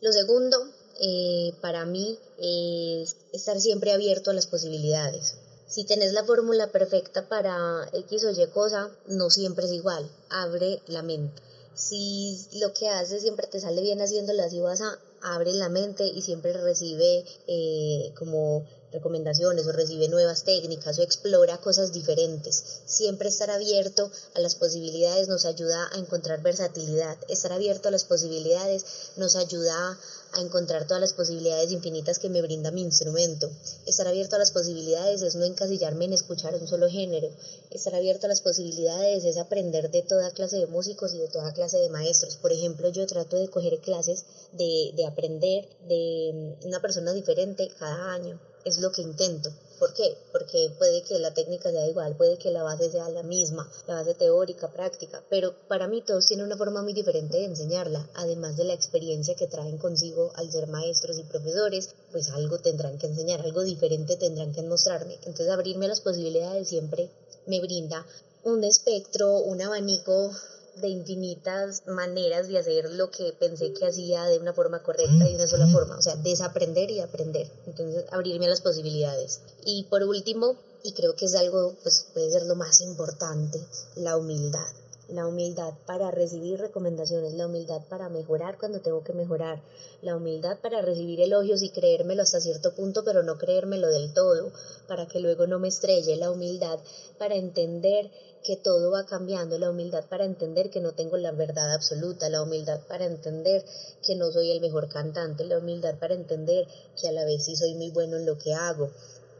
Lo 0.00 0.12
segundo 0.12 0.58
eh, 1.00 1.52
para 1.60 1.84
mí 1.84 2.18
es 2.38 3.16
estar 3.32 3.60
siempre 3.60 3.92
abierto 3.92 4.30
a 4.30 4.34
las 4.34 4.46
posibilidades. 4.46 5.36
Si 5.66 5.84
tenés 5.84 6.12
la 6.12 6.24
fórmula 6.24 6.68
perfecta 6.68 7.28
para 7.28 7.88
X 7.92 8.24
o 8.24 8.30
Y 8.30 8.46
cosa, 8.48 8.90
no 9.06 9.28
siempre 9.30 9.66
es 9.66 9.72
igual. 9.72 10.10
Abre 10.30 10.80
la 10.86 11.02
mente. 11.02 11.42
Si 11.74 12.38
lo 12.54 12.72
que 12.72 12.88
haces 12.88 13.22
siempre 13.22 13.46
te 13.46 13.60
sale 13.60 13.82
bien 13.82 14.00
haciéndolo 14.00 14.42
así 14.42 14.60
vas 14.60 14.80
a 14.80 14.98
abre 15.22 15.52
la 15.52 15.68
mente 15.68 16.06
y 16.06 16.22
siempre 16.22 16.52
recibe 16.52 17.24
eh, 17.46 18.12
como 18.16 18.66
recomendaciones 18.92 19.66
o 19.66 19.72
recibe 19.72 20.08
nuevas 20.08 20.44
técnicas 20.44 20.98
o 20.98 21.02
explora 21.02 21.58
cosas 21.58 21.92
diferentes. 21.92 22.80
Siempre 22.86 23.28
estar 23.28 23.50
abierto 23.50 24.10
a 24.34 24.40
las 24.40 24.54
posibilidades 24.54 25.28
nos 25.28 25.44
ayuda 25.44 25.88
a 25.92 25.98
encontrar 25.98 26.42
versatilidad. 26.42 27.18
Estar 27.28 27.52
abierto 27.52 27.88
a 27.88 27.90
las 27.90 28.04
posibilidades 28.04 29.12
nos 29.16 29.36
ayuda 29.36 29.98
a 30.32 30.40
encontrar 30.40 30.86
todas 30.86 31.00
las 31.00 31.12
posibilidades 31.12 31.72
infinitas 31.72 32.18
que 32.18 32.28
me 32.28 32.42
brinda 32.42 32.70
mi 32.70 32.82
instrumento. 32.82 33.50
Estar 33.86 34.06
abierto 34.06 34.36
a 34.36 34.38
las 34.38 34.52
posibilidades 34.52 35.22
es 35.22 35.34
no 35.36 35.44
encasillarme 35.44 36.04
en 36.04 36.12
escuchar 36.12 36.54
un 36.54 36.66
solo 36.66 36.88
género. 36.88 37.28
Estar 37.70 37.94
abierto 37.94 38.26
a 38.26 38.28
las 38.28 38.40
posibilidades 38.40 39.24
es 39.24 39.36
aprender 39.36 39.90
de 39.90 40.02
toda 40.02 40.30
clase 40.30 40.58
de 40.58 40.66
músicos 40.66 41.14
y 41.14 41.18
de 41.18 41.28
toda 41.28 41.52
clase 41.52 41.78
de 41.78 41.90
maestros. 41.90 42.36
Por 42.36 42.52
ejemplo, 42.52 42.88
yo 42.88 43.06
trato 43.06 43.36
de 43.36 43.48
coger 43.48 43.78
clases 43.80 44.24
de, 44.52 44.92
de 44.94 45.06
aprender 45.06 45.68
de 45.88 46.56
una 46.64 46.80
persona 46.80 47.12
diferente 47.12 47.70
cada 47.78 48.12
año. 48.12 48.40
Es 48.64 48.78
lo 48.78 48.92
que 48.92 49.02
intento. 49.02 49.50
¿Por 49.78 49.94
qué? 49.94 50.16
Porque 50.32 50.72
puede 50.76 51.02
que 51.02 51.20
la 51.20 51.32
técnica 51.32 51.70
sea 51.70 51.86
igual, 51.86 52.16
puede 52.16 52.36
que 52.36 52.50
la 52.50 52.64
base 52.64 52.90
sea 52.90 53.08
la 53.10 53.22
misma, 53.22 53.70
la 53.86 53.94
base 53.94 54.14
teórica, 54.14 54.72
práctica, 54.72 55.22
pero 55.30 55.54
para 55.68 55.86
mí 55.86 56.02
todos 56.02 56.26
tienen 56.26 56.46
una 56.46 56.56
forma 56.56 56.82
muy 56.82 56.92
diferente 56.92 57.36
de 57.38 57.44
enseñarla, 57.44 58.08
además 58.14 58.56
de 58.56 58.64
la 58.64 58.74
experiencia 58.74 59.36
que 59.36 59.46
traen 59.46 59.78
consigo 59.78 60.32
al 60.34 60.50
ser 60.50 60.66
maestros 60.66 61.18
y 61.18 61.22
profesores, 61.22 61.90
pues 62.10 62.30
algo 62.30 62.58
tendrán 62.58 62.98
que 62.98 63.06
enseñar, 63.06 63.40
algo 63.40 63.62
diferente 63.62 64.16
tendrán 64.16 64.52
que 64.52 64.62
mostrarme. 64.62 65.14
Entonces 65.22 65.48
abrirme 65.48 65.86
las 65.86 66.00
posibilidades 66.00 66.68
siempre 66.68 67.08
me 67.46 67.60
brinda 67.60 68.04
un 68.42 68.64
espectro, 68.64 69.38
un 69.38 69.62
abanico 69.62 70.32
de 70.80 70.88
infinitas 70.88 71.82
maneras 71.86 72.48
de 72.48 72.58
hacer 72.58 72.90
lo 72.90 73.10
que 73.10 73.32
pensé 73.32 73.72
que 73.72 73.86
hacía 73.86 74.24
de 74.24 74.38
una 74.38 74.52
forma 74.52 74.82
correcta 74.82 75.26
y 75.26 75.30
de 75.30 75.36
una 75.36 75.48
sola 75.48 75.66
forma, 75.68 75.96
o 75.96 76.02
sea, 76.02 76.16
desaprender 76.16 76.90
y 76.90 77.00
aprender, 77.00 77.50
entonces 77.66 78.04
abrirme 78.10 78.46
a 78.46 78.50
las 78.50 78.60
posibilidades. 78.60 79.40
Y 79.64 79.84
por 79.84 80.02
último, 80.02 80.56
y 80.82 80.92
creo 80.92 81.14
que 81.14 81.26
es 81.26 81.34
algo, 81.34 81.74
pues 81.82 82.06
puede 82.12 82.30
ser 82.30 82.46
lo 82.46 82.54
más 82.54 82.80
importante, 82.80 83.60
la 83.96 84.16
humildad. 84.16 84.66
La 85.08 85.26
humildad 85.26 85.72
para 85.86 86.10
recibir 86.10 86.60
recomendaciones, 86.60 87.32
la 87.32 87.46
humildad 87.46 87.80
para 87.88 88.10
mejorar 88.10 88.58
cuando 88.58 88.80
tengo 88.80 89.02
que 89.02 89.14
mejorar, 89.14 89.62
la 90.02 90.14
humildad 90.14 90.58
para 90.60 90.82
recibir 90.82 91.22
elogios 91.22 91.62
y 91.62 91.70
creérmelo 91.70 92.22
hasta 92.22 92.42
cierto 92.42 92.74
punto, 92.74 93.04
pero 93.04 93.22
no 93.22 93.38
creérmelo 93.38 93.88
del 93.88 94.12
todo, 94.12 94.52
para 94.86 95.08
que 95.08 95.20
luego 95.20 95.46
no 95.46 95.58
me 95.58 95.68
estrelle, 95.68 96.16
la 96.16 96.30
humildad 96.30 96.78
para 97.18 97.36
entender 97.36 98.10
que 98.44 98.56
todo 98.56 98.90
va 98.90 99.06
cambiando, 99.06 99.58
la 99.58 99.70
humildad 99.70 100.04
para 100.10 100.26
entender 100.26 100.68
que 100.68 100.80
no 100.80 100.92
tengo 100.92 101.16
la 101.16 101.32
verdad 101.32 101.72
absoluta, 101.72 102.28
la 102.28 102.42
humildad 102.42 102.80
para 102.86 103.06
entender 103.06 103.64
que 104.06 104.14
no 104.14 104.30
soy 104.30 104.50
el 104.50 104.60
mejor 104.60 104.90
cantante, 104.90 105.44
la 105.44 105.56
humildad 105.56 105.98
para 105.98 106.14
entender 106.14 106.66
que 107.00 107.08
a 107.08 107.12
la 107.12 107.24
vez 107.24 107.46
sí 107.46 107.56
soy 107.56 107.74
muy 107.74 107.90
bueno 107.90 108.18
en 108.18 108.26
lo 108.26 108.36
que 108.36 108.52
hago, 108.52 108.90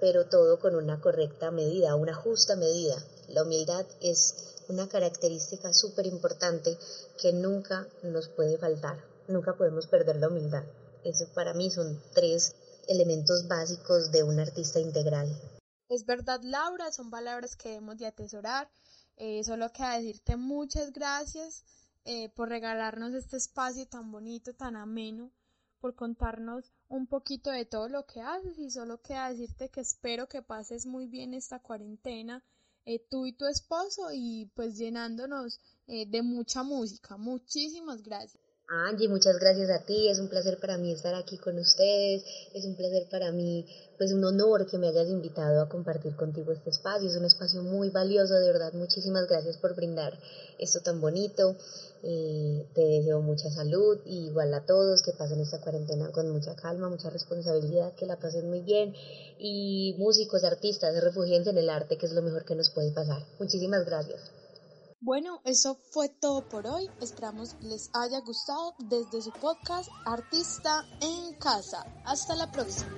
pero 0.01 0.25
todo 0.27 0.59
con 0.59 0.75
una 0.75 1.01
correcta 1.03 1.51
medida, 1.51 1.95
una 1.95 2.15
justa 2.15 2.57
medida. 2.57 2.97
La 3.29 3.43
humildad 3.43 3.85
es 4.01 4.48
una 4.69 4.89
característica 4.89 5.73
súper 5.73 6.07
importante 6.07 6.77
que 7.21 7.33
nunca 7.33 7.87
nos 8.03 8.29
puede 8.29 8.59
faltar, 8.59 9.03
nunca 9.29 9.57
podemos 9.57 9.87
perder 9.87 10.17
la 10.17 10.29
humildad. 10.29 10.65
Eso 11.05 11.27
para 11.35 11.55
mí 11.55 11.71
son 11.71 12.01
tres 12.15 12.55
elementos 12.89 13.49
básicos 13.49 14.13
de 14.13 14.23
un 14.23 14.41
artista 14.41 14.81
integral. 14.81 15.29
Es 15.89 16.05
verdad, 16.05 16.41
Laura, 16.43 16.93
son 16.93 17.11
palabras 17.11 17.57
que 17.57 17.71
debemos 17.71 17.99
de 17.99 18.07
atesorar 18.07 18.69
eh, 19.21 19.43
solo 19.43 19.73
queda 19.73 19.99
decirte 19.99 20.37
muchas 20.37 20.93
gracias 20.93 21.65
eh, 22.05 22.29
por 22.29 22.49
regalarnos 22.49 23.15
este 23.15 23.37
espacio 23.37 23.85
tan 23.89 24.13
bonito, 24.13 24.55
tan 24.55 24.77
ameno, 24.77 25.33
por 25.81 25.97
contarnos 25.97 26.73
un 26.87 27.09
poquito 27.09 27.51
de 27.51 27.65
todo 27.65 27.89
lo 27.89 28.07
que 28.07 28.21
haces 28.21 28.57
y 28.59 28.71
solo 28.71 29.03
queda 29.03 29.29
decirte 29.31 29.71
que 29.71 29.81
espero 29.81 30.29
que 30.29 30.41
pases 30.41 30.87
muy 30.87 31.09
bien 31.09 31.35
esta 31.35 31.59
cuarentena, 31.59 32.45
eh, 32.89 33.07
tú 33.11 33.27
y 33.27 33.33
tu 33.33 33.47
esposo 33.47 34.09
y 34.13 34.51
pues 34.55 34.77
llenándonos 34.77 35.61
de 35.87 36.23
mucha 36.23 36.63
música. 36.63 37.17
Muchísimas 37.17 38.03
gracias. 38.03 38.48
Angie, 38.71 39.09
muchas 39.09 39.39
gracias 39.39 39.71
a 39.71 39.79
ti, 39.79 40.11
es 40.11 40.19
un 40.19 40.29
placer 40.29 40.59
para 40.59 40.77
mí 40.77 40.93
estar 40.93 41.15
aquí 41.15 41.39
con 41.39 41.59
ustedes, 41.59 42.23
es 42.53 42.67
un 42.67 42.75
placer 42.75 43.07
para 43.11 43.33
mí, 43.33 43.65
pues 43.97 44.13
un 44.13 44.23
honor 44.23 44.67
que 44.67 44.77
me 44.77 44.89
hayas 44.89 45.09
invitado 45.09 45.63
a 45.63 45.71
compartir 45.71 46.15
contigo 46.17 46.53
este 46.53 46.69
espacio, 46.69 47.09
es 47.09 47.17
un 47.17 47.25
espacio 47.25 47.63
muy 47.63 47.89
valioso, 47.89 48.35
de 48.35 48.47
verdad, 48.53 48.75
muchísimas 48.75 49.27
gracias 49.27 49.57
por 49.57 49.75
brindar 49.75 50.19
esto 50.59 50.81
tan 50.81 51.01
bonito, 51.01 51.57
eh, 52.03 52.67
te 52.75 52.83
deseo 52.83 53.23
mucha 53.23 53.49
salud, 53.49 54.01
y 54.05 54.27
igual 54.27 54.53
a 54.53 54.67
todos 54.67 55.01
que 55.01 55.13
pasen 55.13 55.41
esta 55.41 55.63
cuarentena 55.63 56.13
con 56.13 56.29
mucha 56.29 56.55
calma, 56.55 56.91
mucha 56.91 57.09
responsabilidad, 57.09 57.95
que 57.95 58.05
la 58.05 58.17
pasen 58.17 58.51
muy 58.51 58.61
bien, 58.61 58.93
y 59.39 59.95
músicos, 59.97 60.45
artistas, 60.45 60.95
refugiense 61.03 61.49
en 61.49 61.57
el 61.57 61.71
arte, 61.71 61.97
que 61.97 62.05
es 62.05 62.13
lo 62.13 62.21
mejor 62.21 62.45
que 62.45 62.55
nos 62.55 62.69
puede 62.69 62.93
pasar. 62.93 63.23
Muchísimas 63.39 63.87
gracias. 63.87 64.21
Bueno, 65.01 65.41
eso 65.45 65.79
fue 65.93 66.09
todo 66.09 66.49
por 66.49 66.67
hoy. 66.67 66.91
Esperamos 67.01 67.55
les 67.61 67.89
haya 67.95 68.19
gustado 68.21 68.75
desde 68.79 69.23
su 69.23 69.31
podcast 69.31 69.89
Artista 70.05 70.85
en 71.01 71.35
Casa. 71.35 71.87
Hasta 72.05 72.35
la 72.35 72.51
próxima. 72.51 72.89